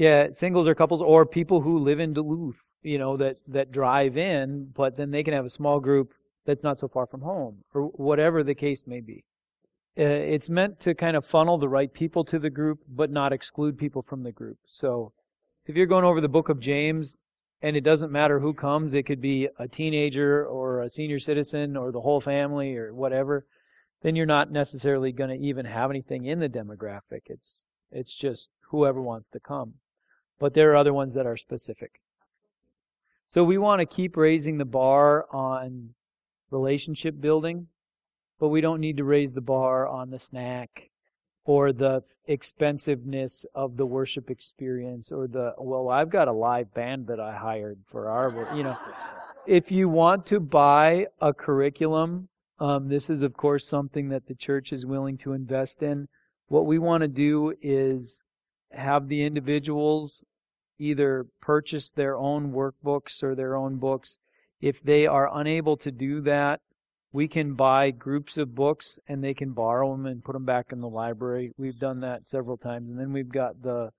Yeah, 0.00 0.28
singles 0.32 0.66
or 0.66 0.74
couples 0.74 1.02
or 1.02 1.26
people 1.26 1.60
who 1.60 1.78
live 1.78 2.00
in 2.00 2.14
Duluth, 2.14 2.64
you 2.82 2.96
know, 2.96 3.18
that 3.18 3.36
that 3.48 3.70
drive 3.70 4.16
in, 4.16 4.72
but 4.74 4.96
then 4.96 5.10
they 5.10 5.22
can 5.22 5.34
have 5.34 5.44
a 5.44 5.50
small 5.50 5.78
group 5.78 6.14
that's 6.46 6.62
not 6.62 6.78
so 6.78 6.88
far 6.88 7.06
from 7.06 7.20
home, 7.20 7.64
or 7.74 7.82
whatever 7.82 8.42
the 8.42 8.54
case 8.54 8.86
may 8.86 9.02
be. 9.02 9.26
Uh, 9.98 10.04
it's 10.04 10.48
meant 10.48 10.80
to 10.80 10.94
kind 10.94 11.18
of 11.18 11.26
funnel 11.26 11.58
the 11.58 11.68
right 11.68 11.92
people 11.92 12.24
to 12.24 12.38
the 12.38 12.48
group, 12.48 12.78
but 12.88 13.10
not 13.10 13.34
exclude 13.34 13.76
people 13.76 14.00
from 14.00 14.22
the 14.22 14.32
group. 14.32 14.56
So, 14.64 15.12
if 15.66 15.76
you're 15.76 15.84
going 15.84 16.06
over 16.06 16.22
the 16.22 16.28
book 16.28 16.48
of 16.48 16.60
James, 16.60 17.18
and 17.60 17.76
it 17.76 17.84
doesn't 17.84 18.10
matter 18.10 18.40
who 18.40 18.54
comes, 18.54 18.94
it 18.94 19.04
could 19.04 19.20
be 19.20 19.50
a 19.58 19.68
teenager 19.68 20.46
or 20.46 20.80
a 20.80 20.88
senior 20.88 21.18
citizen 21.18 21.76
or 21.76 21.92
the 21.92 22.00
whole 22.00 22.22
family 22.22 22.74
or 22.74 22.94
whatever, 22.94 23.44
then 24.00 24.16
you're 24.16 24.24
not 24.24 24.50
necessarily 24.50 25.12
going 25.12 25.28
to 25.28 25.46
even 25.46 25.66
have 25.66 25.90
anything 25.90 26.24
in 26.24 26.38
the 26.38 26.48
demographic. 26.48 27.24
It's 27.26 27.66
it's 27.92 28.16
just 28.16 28.48
whoever 28.70 29.02
wants 29.02 29.28
to 29.28 29.40
come. 29.40 29.74
But 30.40 30.54
there 30.54 30.72
are 30.72 30.76
other 30.76 30.92
ones 30.92 31.14
that 31.14 31.26
are 31.26 31.36
specific. 31.36 32.00
So 33.28 33.44
we 33.44 33.58
want 33.58 33.78
to 33.78 33.86
keep 33.86 34.16
raising 34.16 34.58
the 34.58 34.64
bar 34.64 35.26
on 35.30 35.90
relationship 36.50 37.20
building, 37.20 37.68
but 38.40 38.48
we 38.48 38.60
don't 38.60 38.80
need 38.80 38.96
to 38.96 39.04
raise 39.04 39.32
the 39.32 39.40
bar 39.40 39.86
on 39.86 40.10
the 40.10 40.18
snack 40.18 40.90
or 41.44 41.72
the 41.72 42.02
expensiveness 42.26 43.46
of 43.54 43.76
the 43.76 43.86
worship 43.86 44.30
experience 44.30 45.10
or 45.10 45.26
the 45.26 45.54
well 45.58 45.88
I've 45.88 46.10
got 46.10 46.28
a 46.28 46.32
live 46.32 46.72
band 46.74 47.06
that 47.06 47.18
I 47.18 47.34
hired 47.34 47.78
for 47.86 48.08
our 48.08 48.56
you 48.56 48.62
know 48.62 48.76
if 49.46 49.72
you 49.72 49.88
want 49.88 50.26
to 50.26 50.40
buy 50.40 51.06
a 51.20 51.32
curriculum 51.32 52.28
um, 52.58 52.88
this 52.88 53.08
is 53.08 53.22
of 53.22 53.34
course 53.34 53.66
something 53.66 54.10
that 54.10 54.26
the 54.26 54.34
church 54.34 54.72
is 54.72 54.84
willing 54.84 55.16
to 55.18 55.32
invest 55.32 55.82
in 55.82 56.08
what 56.48 56.66
we 56.66 56.78
want 56.78 57.02
to 57.02 57.08
do 57.08 57.54
is 57.62 58.22
have 58.72 59.08
the 59.08 59.22
individuals 59.22 60.24
either 60.80 61.26
purchase 61.40 61.90
their 61.90 62.16
own 62.16 62.52
workbooks 62.52 63.22
or 63.22 63.34
their 63.34 63.54
own 63.54 63.76
books 63.76 64.18
if 64.60 64.82
they 64.82 65.06
are 65.06 65.30
unable 65.32 65.76
to 65.78 65.90
do 65.90 66.20
that, 66.22 66.60
we 67.12 67.26
can 67.26 67.54
buy 67.54 67.90
groups 67.90 68.36
of 68.36 68.54
books 68.54 68.98
and 69.08 69.24
they 69.24 69.34
can 69.34 69.52
borrow 69.52 69.90
them 69.92 70.06
and 70.06 70.22
put 70.22 70.34
them 70.34 70.44
back 70.44 70.66
in 70.70 70.80
the 70.80 70.88
library. 70.88 71.52
We've 71.56 71.78
done 71.78 72.00
that 72.00 72.26
several 72.26 72.56
times. 72.56 72.88
And 72.88 72.98
then 72.98 73.12
we've 73.12 73.32
got 73.32 73.62
the 73.62 73.90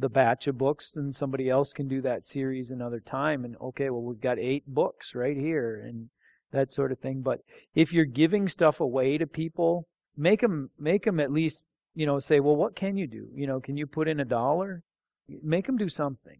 the 0.00 0.08
batch 0.08 0.46
of 0.46 0.56
books 0.56 0.94
and 0.94 1.12
somebody 1.12 1.50
else 1.50 1.72
can 1.72 1.88
do 1.88 2.00
that 2.00 2.24
series 2.24 2.70
another 2.70 3.00
time 3.00 3.44
and 3.44 3.56
okay, 3.60 3.90
well 3.90 4.02
we've 4.02 4.20
got 4.20 4.38
8 4.38 4.62
books 4.68 5.12
right 5.12 5.36
here 5.36 5.82
and 5.84 6.10
that 6.52 6.70
sort 6.70 6.92
of 6.92 7.00
thing. 7.00 7.22
But 7.22 7.40
if 7.74 7.92
you're 7.92 8.04
giving 8.04 8.46
stuff 8.46 8.78
away 8.78 9.18
to 9.18 9.26
people, 9.26 9.88
make 10.16 10.40
them 10.40 10.70
make 10.78 11.04
them 11.04 11.18
at 11.18 11.32
least, 11.32 11.62
you 11.94 12.06
know, 12.06 12.18
say, 12.20 12.38
"Well, 12.38 12.56
what 12.56 12.76
can 12.76 12.96
you 12.96 13.06
do? 13.06 13.28
You 13.34 13.46
know, 13.46 13.60
can 13.60 13.76
you 13.76 13.86
put 13.86 14.08
in 14.08 14.20
a 14.20 14.24
dollar?" 14.24 14.82
Make 15.28 15.66
them 15.66 15.76
do 15.76 15.88
something 15.88 16.38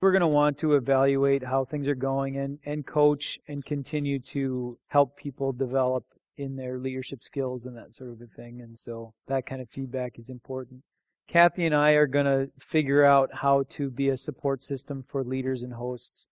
we're 0.00 0.12
going 0.12 0.20
to 0.20 0.26
want 0.26 0.58
to 0.58 0.74
evaluate 0.74 1.44
how 1.44 1.64
things 1.64 1.86
are 1.86 1.94
going 1.94 2.38
and, 2.38 2.58
and 2.64 2.86
coach 2.86 3.38
and 3.48 3.64
continue 3.64 4.18
to 4.18 4.78
help 4.88 5.16
people 5.16 5.52
develop 5.52 6.04
in 6.38 6.56
their 6.56 6.78
leadership 6.78 7.22
skills 7.22 7.66
and 7.66 7.76
that 7.76 7.94
sort 7.94 8.10
of 8.10 8.20
a 8.22 8.26
thing. 8.26 8.62
And 8.62 8.78
so 8.78 9.12
that 9.26 9.44
kind 9.44 9.60
of 9.60 9.68
feedback 9.68 10.18
is 10.18 10.30
important. 10.30 10.82
Kathy 11.28 11.66
and 11.66 11.74
I 11.74 11.90
are 11.92 12.06
going 12.06 12.24
to 12.24 12.50
figure 12.58 13.04
out 13.04 13.30
how 13.32 13.64
to 13.70 13.90
be 13.90 14.08
a 14.08 14.16
support 14.16 14.62
system 14.62 15.04
for 15.06 15.22
leaders 15.22 15.62
and 15.62 15.74
hosts. 15.74 16.28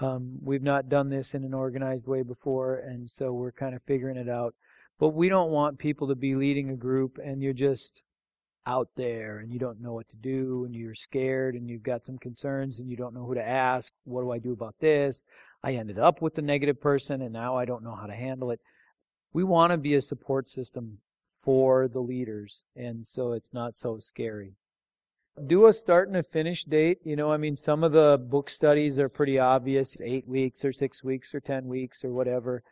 Um, 0.00 0.38
we've 0.42 0.62
not 0.62 0.88
done 0.88 1.08
this 1.08 1.32
in 1.32 1.44
an 1.44 1.54
organized 1.54 2.08
way 2.08 2.22
before, 2.22 2.76
and 2.76 3.08
so 3.08 3.32
we're 3.32 3.52
kind 3.52 3.74
of 3.74 3.82
figuring 3.86 4.16
it 4.16 4.28
out. 4.28 4.54
But 4.98 5.10
we 5.10 5.28
don't 5.28 5.50
want 5.50 5.78
people 5.78 6.08
to 6.08 6.14
be 6.14 6.34
leading 6.34 6.70
a 6.70 6.76
group 6.76 7.18
and 7.24 7.40
you're 7.40 7.52
just 7.52 8.02
out 8.66 8.88
there 8.96 9.38
and 9.38 9.52
you 9.52 9.58
don't 9.58 9.80
know 9.80 9.92
what 9.92 10.08
to 10.08 10.16
do 10.16 10.64
and 10.64 10.74
you're 10.74 10.94
scared 10.94 11.54
and 11.54 11.68
you've 11.68 11.82
got 11.82 12.06
some 12.06 12.18
concerns 12.18 12.78
and 12.78 12.88
you 12.88 12.96
don't 12.96 13.14
know 13.14 13.24
who 13.24 13.34
to 13.34 13.46
ask. 13.46 13.92
What 14.04 14.22
do 14.22 14.30
I 14.30 14.38
do 14.38 14.52
about 14.52 14.76
this? 14.80 15.24
I 15.64 15.74
ended 15.74 15.98
up 15.98 16.22
with 16.22 16.34
the 16.34 16.42
negative 16.42 16.80
person 16.80 17.22
and 17.22 17.32
now 17.32 17.56
I 17.56 17.64
don't 17.64 17.82
know 17.82 17.94
how 17.94 18.06
to 18.06 18.14
handle 18.14 18.50
it. 18.50 18.60
We 19.32 19.44
want 19.44 19.72
to 19.72 19.76
be 19.76 19.94
a 19.94 20.02
support 20.02 20.48
system 20.48 20.98
for 21.42 21.88
the 21.88 22.00
leaders 22.00 22.64
and 22.76 23.06
so 23.06 23.32
it's 23.32 23.52
not 23.52 23.76
so 23.76 23.98
scary. 23.98 24.54
Do 25.46 25.66
a 25.66 25.72
start 25.72 26.08
and 26.08 26.16
a 26.16 26.22
finish 26.22 26.64
date. 26.64 26.98
You 27.04 27.16
know, 27.16 27.32
I 27.32 27.38
mean, 27.38 27.56
some 27.56 27.82
of 27.82 27.92
the 27.92 28.18
book 28.18 28.50
studies 28.50 28.98
are 28.98 29.08
pretty 29.08 29.38
obvious 29.38 29.96
eight 30.04 30.28
weeks 30.28 30.64
or 30.64 30.72
six 30.72 31.02
weeks 31.02 31.34
or 31.34 31.40
ten 31.40 31.66
weeks 31.66 32.04
or 32.04 32.12
whatever. 32.12 32.62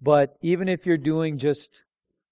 But 0.00 0.36
even 0.40 0.68
if 0.68 0.86
you're 0.86 0.96
doing 0.96 1.38
just 1.38 1.84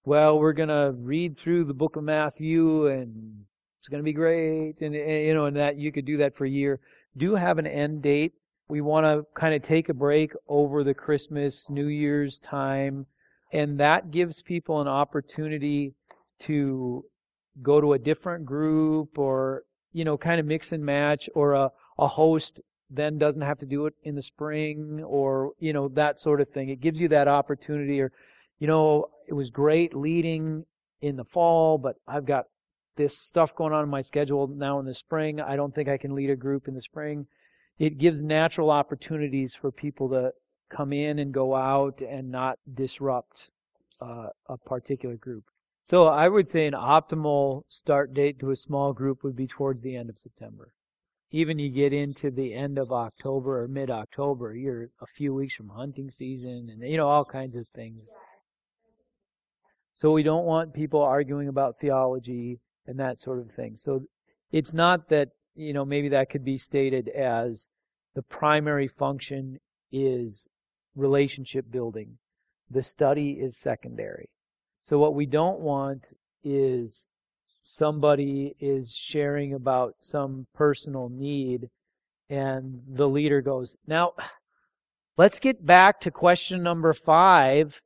well, 0.04 0.38
we're 0.38 0.52
going 0.52 0.68
to 0.68 0.94
read 0.96 1.36
through 1.38 1.64
the 1.64 1.74
book 1.74 1.96
of 1.96 2.04
Matthew 2.04 2.86
and 2.88 3.44
it's 3.78 3.88
going 3.88 4.02
to 4.02 4.04
be 4.04 4.12
great. 4.12 4.80
And, 4.80 4.94
and, 4.94 5.24
you 5.26 5.34
know, 5.34 5.46
and 5.46 5.56
that 5.56 5.76
you 5.76 5.92
could 5.92 6.04
do 6.04 6.18
that 6.18 6.36
for 6.36 6.44
a 6.44 6.50
year. 6.50 6.80
Do 7.16 7.34
have 7.34 7.58
an 7.58 7.66
end 7.66 8.02
date. 8.02 8.32
We 8.68 8.80
want 8.80 9.04
to 9.04 9.24
kind 9.38 9.54
of 9.54 9.62
take 9.62 9.88
a 9.88 9.94
break 9.94 10.32
over 10.48 10.82
the 10.84 10.94
Christmas, 10.94 11.68
New 11.68 11.86
Year's 11.86 12.40
time 12.40 13.06
and 13.54 13.78
that 13.78 14.10
gives 14.10 14.42
people 14.42 14.80
an 14.80 14.88
opportunity 14.88 15.94
to 16.40 17.04
go 17.62 17.80
to 17.80 17.92
a 17.92 17.98
different 17.98 18.44
group 18.44 19.16
or 19.16 19.62
you 19.92 20.04
know 20.04 20.18
kind 20.18 20.40
of 20.40 20.46
mix 20.46 20.72
and 20.72 20.84
match 20.84 21.30
or 21.34 21.52
a, 21.52 21.70
a 21.98 22.08
host 22.08 22.60
then 22.90 23.16
doesn't 23.16 23.42
have 23.42 23.58
to 23.58 23.66
do 23.66 23.86
it 23.86 23.94
in 24.02 24.16
the 24.16 24.22
spring 24.22 25.02
or 25.06 25.52
you 25.60 25.72
know 25.72 25.88
that 25.88 26.18
sort 26.18 26.40
of 26.40 26.48
thing 26.48 26.68
it 26.68 26.80
gives 26.80 27.00
you 27.00 27.08
that 27.08 27.28
opportunity 27.28 28.00
or 28.00 28.10
you 28.58 28.66
know 28.66 29.06
it 29.28 29.34
was 29.34 29.50
great 29.50 29.94
leading 29.94 30.64
in 31.00 31.16
the 31.16 31.24
fall 31.24 31.78
but 31.78 31.96
i've 32.06 32.26
got 32.26 32.46
this 32.96 33.18
stuff 33.18 33.54
going 33.54 33.72
on 33.72 33.82
in 33.82 33.90
my 33.90 34.00
schedule 34.00 34.46
now 34.46 34.78
in 34.78 34.86
the 34.86 34.94
spring 34.94 35.40
i 35.40 35.56
don't 35.56 35.74
think 35.74 35.88
i 35.88 35.96
can 35.96 36.14
lead 36.14 36.30
a 36.30 36.36
group 36.36 36.68
in 36.68 36.74
the 36.74 36.82
spring 36.82 37.26
it 37.78 37.98
gives 37.98 38.22
natural 38.22 38.70
opportunities 38.70 39.54
for 39.54 39.72
people 39.72 40.08
to 40.08 40.30
come 40.70 40.92
in 40.92 41.18
and 41.18 41.34
go 41.34 41.54
out 41.54 42.00
and 42.00 42.30
not 42.30 42.58
disrupt 42.72 43.50
uh, 44.00 44.28
a 44.48 44.56
particular 44.56 45.16
group 45.16 45.44
so 45.84 46.06
I 46.06 46.30
would 46.30 46.48
say 46.48 46.66
an 46.66 46.72
optimal 46.72 47.64
start 47.68 48.14
date 48.14 48.38
to 48.38 48.50
a 48.50 48.56
small 48.56 48.94
group 48.94 49.22
would 49.22 49.36
be 49.36 49.46
towards 49.46 49.82
the 49.82 49.96
end 49.96 50.08
of 50.08 50.18
September. 50.18 50.72
Even 51.30 51.58
you 51.58 51.68
get 51.68 51.92
into 51.92 52.30
the 52.30 52.54
end 52.54 52.78
of 52.78 52.90
October 52.90 53.62
or 53.62 53.68
mid 53.68 53.90
October, 53.90 54.54
you're 54.54 54.88
a 55.02 55.06
few 55.06 55.34
weeks 55.34 55.54
from 55.54 55.68
hunting 55.68 56.10
season 56.10 56.70
and 56.72 56.90
you 56.90 56.96
know 56.96 57.08
all 57.08 57.26
kinds 57.26 57.54
of 57.54 57.68
things. 57.74 58.14
So 59.94 60.12
we 60.12 60.22
don't 60.22 60.44
want 60.44 60.74
people 60.74 61.02
arguing 61.02 61.48
about 61.48 61.78
theology 61.78 62.58
and 62.86 62.98
that 62.98 63.18
sort 63.18 63.38
of 63.38 63.52
thing. 63.52 63.76
So 63.76 64.02
it's 64.52 64.74
not 64.74 65.08
that, 65.08 65.28
you 65.54 65.72
know, 65.72 65.84
maybe 65.84 66.08
that 66.10 66.30
could 66.30 66.44
be 66.44 66.58
stated 66.58 67.08
as 67.08 67.68
the 68.14 68.22
primary 68.22 68.88
function 68.88 69.58
is 69.92 70.48
relationship 70.96 71.70
building. 71.70 72.18
The 72.70 72.82
study 72.82 73.32
is 73.32 73.56
secondary. 73.56 74.28
So 74.80 74.98
what 74.98 75.14
we 75.14 75.26
don't 75.26 75.60
want 75.60 76.12
is 76.42 77.06
somebody 77.62 78.54
is 78.60 78.94
sharing 78.94 79.54
about 79.54 79.94
some 80.00 80.46
personal 80.54 81.08
need 81.08 81.70
and 82.28 82.82
the 82.88 83.08
leader 83.08 83.40
goes, 83.40 83.76
now 83.86 84.12
let's 85.16 85.38
get 85.38 85.64
back 85.64 86.00
to 86.00 86.10
question 86.10 86.62
number 86.62 86.92
five 86.92 87.80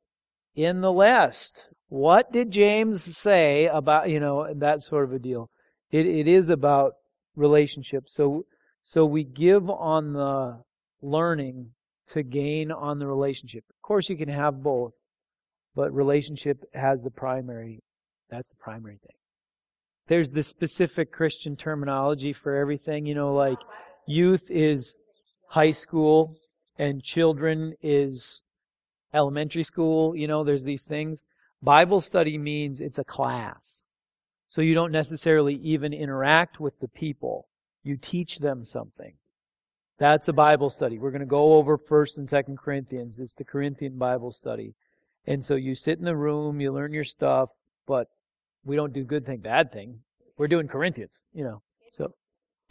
in 0.55 0.81
the 0.81 0.91
list. 0.91 1.71
What 1.89 2.31
did 2.31 2.51
James 2.51 3.17
say 3.17 3.65
about, 3.65 4.09
you 4.09 4.19
know, 4.19 4.53
that 4.53 4.83
sort 4.83 5.03
of 5.05 5.13
a 5.13 5.19
deal? 5.19 5.49
It, 5.91 6.05
it 6.05 6.27
is 6.27 6.49
about 6.49 6.93
relationships. 7.35 8.13
So, 8.13 8.45
so 8.83 9.05
we 9.05 9.23
give 9.23 9.69
on 9.69 10.13
the 10.13 10.61
learning 11.01 11.71
to 12.07 12.23
gain 12.23 12.71
on 12.71 12.99
the 12.99 13.07
relationship. 13.07 13.63
Of 13.69 13.81
course, 13.81 14.09
you 14.09 14.17
can 14.17 14.29
have 14.29 14.61
both. 14.61 14.93
But 15.75 15.93
relationship 15.93 16.63
has 16.73 17.01
the 17.01 17.11
primary, 17.11 17.81
that's 18.29 18.49
the 18.49 18.55
primary 18.55 18.97
thing. 18.97 19.15
There's 20.07 20.31
the 20.31 20.43
specific 20.43 21.11
Christian 21.11 21.55
terminology 21.55 22.33
for 22.33 22.55
everything, 22.55 23.05
you 23.05 23.15
know, 23.15 23.33
like 23.33 23.59
youth 24.07 24.49
is 24.49 24.97
high 25.49 25.71
school 25.71 26.35
and 26.77 27.03
children 27.03 27.75
is 27.81 28.41
elementary 29.13 29.63
school, 29.63 30.15
you 30.15 30.27
know, 30.27 30.43
there's 30.43 30.63
these 30.63 30.83
things. 30.83 31.23
Bible 31.61 32.01
study 32.01 32.37
means 32.37 32.79
it's 32.79 32.97
a 32.97 33.03
class. 33.03 33.83
So 34.47 34.61
you 34.61 34.73
don't 34.73 34.91
necessarily 34.91 35.55
even 35.55 35.93
interact 35.93 36.59
with 36.59 36.79
the 36.79 36.87
people. 36.87 37.47
You 37.83 37.97
teach 37.97 38.39
them 38.39 38.65
something. 38.65 39.13
That's 39.99 40.27
a 40.27 40.33
Bible 40.33 40.69
study. 40.69 40.97
We're 40.97 41.11
going 41.11 41.19
to 41.19 41.25
go 41.25 41.53
over 41.53 41.77
1st 41.77 42.17
and 42.17 42.27
2nd 42.27 42.57
Corinthians. 42.57 43.19
It's 43.19 43.35
the 43.35 43.43
Corinthian 43.43 43.97
Bible 43.97 44.31
study. 44.31 44.73
And 45.27 45.43
so 45.43 45.55
you 45.55 45.75
sit 45.75 45.99
in 45.99 46.05
the 46.05 46.15
room, 46.15 46.61
you 46.61 46.71
learn 46.71 46.93
your 46.93 47.03
stuff, 47.03 47.49
but 47.85 48.07
we 48.63 48.75
don't 48.75 48.93
do 48.93 49.03
good 49.03 49.25
thing, 49.25 49.39
bad 49.39 49.71
thing. 49.71 49.99
We're 50.37 50.47
doing 50.47 50.67
Corinthians, 50.67 51.19
you 51.33 51.43
know. 51.43 51.61
So 51.91 52.13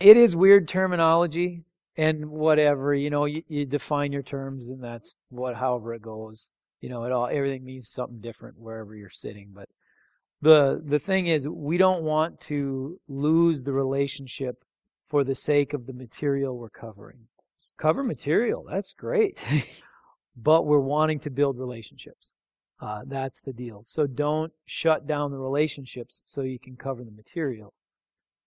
it 0.01 0.17
is 0.17 0.35
weird 0.35 0.69
terminology 0.69 1.65
and 1.97 2.31
whatever, 2.31 2.95
you 2.95 3.11
know, 3.11 3.27
you, 3.27 3.43
you 3.49 3.67
define 3.67 4.11
your 4.11 4.23
terms 4.23 4.69
and 4.69 4.83
that's 4.83 5.15
what 5.29 5.57
however 5.57 5.95
it 5.95 6.03
goes. 6.03 6.49
You 6.81 6.89
know, 6.89 7.05
it 7.05 7.13
all 7.13 7.29
everything 7.31 7.65
means 7.65 7.89
something 7.89 8.21
different 8.21 8.59
wherever 8.59 8.95
you're 8.95 9.11
sitting, 9.11 9.51
but 9.53 9.69
the 10.41 10.81
the 10.85 10.99
thing 10.99 11.27
is 11.27 11.49
we 11.49 11.77
don't 11.77 12.03
want 12.03 12.41
to 12.43 13.01
lose 13.09 13.63
the 13.63 13.73
relationship 13.73 14.63
for 15.09 15.25
the 15.25 15.35
sake 15.35 15.73
of 15.73 15.87
the 15.87 15.93
material 15.93 16.57
we're 16.57 16.71
covering. 16.71 17.27
Cover 17.79 18.03
material, 18.03 18.65
that's 18.69 18.93
great. 18.93 19.43
but 20.37 20.67
we're 20.67 20.79
wanting 20.79 21.19
to 21.21 21.31
build 21.31 21.59
relationships. 21.59 22.33
Uh, 22.81 23.01
that's 23.07 23.41
the 23.41 23.53
deal. 23.53 23.83
So 23.85 24.07
don't 24.07 24.53
shut 24.67 25.07
down 25.07 25.33
the 25.33 25.39
relationships 25.39 26.23
so 26.25 26.43
you 26.43 26.61
can 26.61 26.77
cover 26.77 27.03
the 27.03 27.11
material. 27.11 27.75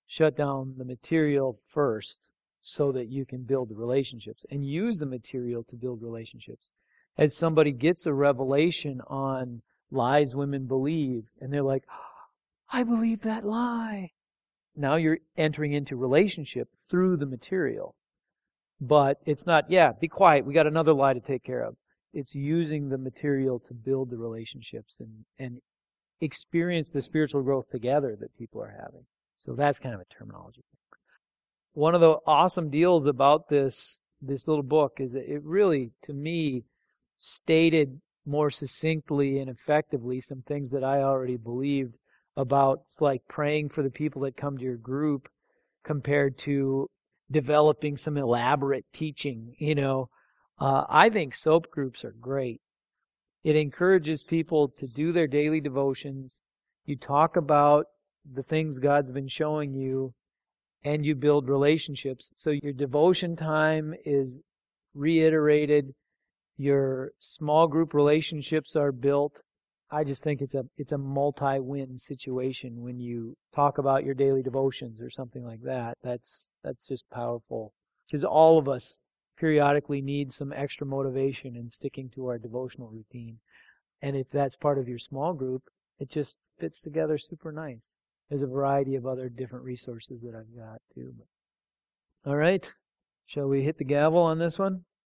Shut 0.08 0.38
down 0.38 0.76
the 0.78 0.86
material 0.86 1.60
first 1.66 2.32
so 2.62 2.92
that 2.94 3.10
you 3.10 3.26
can 3.26 3.44
build 3.44 3.70
the 3.70 3.76
relationships 3.76 4.46
and 4.50 4.66
use 4.66 5.00
the 5.00 5.06
material 5.06 5.64
to 5.66 5.76
build 5.76 6.02
relationships. 6.02 6.72
As 7.18 7.36
somebody 7.36 7.72
gets 7.72 8.06
a 8.06 8.14
revelation 8.14 9.02
on 9.08 9.62
lies 9.92 10.34
women 10.36 10.66
believe 10.66 11.26
and 11.40 11.52
they're 11.52 11.62
like, 11.62 11.84
I 12.72 12.84
believe 12.84 13.22
that 13.22 13.46
lie. 13.46 14.12
Now 14.76 14.96
you're 14.96 15.20
entering 15.38 15.74
into 15.74 15.96
relationship 15.96 16.70
through 16.90 17.18
the 17.18 17.26
material. 17.26 17.96
But 18.80 19.18
it's 19.26 19.46
not, 19.46 19.70
yeah, 19.70 19.92
be 20.00 20.08
quiet. 20.08 20.46
We 20.46 20.54
got 20.54 20.66
another 20.66 20.94
lie 20.94 21.14
to 21.14 21.20
take 21.20 21.44
care 21.44 21.62
of 21.62 21.76
it's 22.14 22.36
using 22.36 22.90
the 22.90 22.98
material 22.98 23.60
to 23.60 23.74
build 23.74 24.10
the 24.10 24.18
relationships 24.18 24.98
and, 25.00 25.26
and 25.40 25.62
experience 26.20 26.92
the 26.92 27.02
spiritual 27.02 27.42
growth 27.42 27.70
together 27.70 28.18
that 28.20 28.38
people 28.38 28.62
are 28.62 28.76
having. 28.82 29.06
So 29.40 29.54
that's 29.54 29.80
kind 29.80 29.96
of 29.96 30.02
a 30.02 30.06
terminology. 30.06 30.64
One 31.74 31.96
of 31.96 32.02
the 32.02 32.18
awesome 32.28 32.70
deals 32.70 33.06
about 33.06 33.50
this 33.50 34.02
this 34.24 34.48
little 34.48 34.64
book 34.64 34.98
is 35.00 35.14
that 35.14 35.26
it 35.26 35.42
really, 35.44 35.90
to 36.04 36.14
me, 36.14 36.64
stated 37.22 38.02
more 38.26 38.50
succinctly 38.50 39.40
and 39.40 39.50
effectively 39.50 40.20
some 40.20 40.42
things 40.42 40.72
that 40.72 40.84
I 40.84 41.02
already 41.02 41.38
believed 41.38 41.96
about 42.36 42.82
it's 42.88 43.00
like 43.00 43.22
praying 43.30 43.70
for 43.70 43.84
the 43.84 43.90
people 43.90 44.22
that 44.24 44.36
come 44.36 44.58
to 44.58 44.64
your 44.64 44.78
group 44.78 45.30
compared 45.84 46.38
to 46.40 46.90
developing 47.30 47.96
some 47.96 48.18
elaborate 48.18 48.86
teaching, 48.94 49.56
you 49.58 49.76
know, 49.76 50.10
uh, 50.60 50.84
I 50.90 51.10
think 51.10 51.34
soap 51.34 51.72
groups 51.72 52.04
are 52.04 52.16
great. 52.20 52.60
It 53.44 53.56
encourages 53.56 54.22
people 54.22 54.70
to 54.78 54.88
do 54.88 55.12
their 55.12 55.28
daily 55.28 55.62
devotions. 55.62 56.42
You 56.86 56.96
talk 56.98 57.36
about 57.36 57.86
the 58.32 58.44
things 58.44 58.80
God's 58.80 59.12
been 59.12 59.28
showing 59.28 59.74
you, 59.74 60.14
and 60.84 61.06
you 61.06 61.16
build 61.16 61.50
relationships. 61.50 62.32
So 62.36 62.52
your 62.52 62.74
devotion 62.74 63.36
time 63.36 63.96
is 64.06 64.44
reiterated. 64.94 65.94
Your 66.62 67.14
small 67.20 67.68
group 67.68 67.92
relationships 67.92 68.76
are 68.76 68.92
built. 68.92 69.42
I 69.90 70.04
just 70.04 70.24
think 70.24 70.42
it's 70.42 70.54
a 70.54 70.64
it's 70.78 70.92
a 70.92 70.98
multi-win 71.00 71.98
situation 71.98 72.84
when 72.84 73.00
you 73.00 73.36
talk 73.52 73.80
about 73.80 74.04
your 74.04 74.14
daily 74.14 74.44
devotions 74.44 75.02
or 75.02 75.10
something 75.10 75.44
like 75.44 75.64
that. 75.64 75.98
That's 76.04 76.52
that's 76.64 76.86
just 76.86 77.10
powerful 77.10 77.74
because 78.06 78.24
all 78.24 78.60
of 78.60 78.70
us 78.70 79.00
periodically 79.40 80.04
need 80.04 80.32
some 80.32 80.54
extra 80.54 80.86
motivation 80.86 81.56
in 81.56 81.72
sticking 81.72 82.12
to 82.12 82.28
our 82.28 82.38
devotional 82.38 82.90
routine. 82.90 83.40
And 84.04 84.16
if 84.16 84.30
that's 84.30 84.56
part 84.56 84.78
of 84.78 84.88
your 84.88 85.00
small 85.00 85.34
group, 85.34 85.64
it 85.98 86.12
just 86.12 86.38
fits 86.60 86.80
together 86.80 87.18
super 87.18 87.52
nice. 87.52 87.98
There's 88.30 88.44
a 88.44 88.58
variety 88.60 88.94
of 88.94 89.08
other 89.08 89.30
different 89.30 89.66
resources 89.66 90.22
that 90.22 90.36
I've 90.36 90.56
got 90.56 90.80
too. 90.94 91.16
All 92.24 92.38
right. 92.38 92.72
Shall 93.26 93.48
we 93.48 93.64
hit 93.64 93.80
the 93.80 93.84
gavel 93.84 94.22
on 94.22 94.38
this 94.38 94.60
one? 94.60 94.86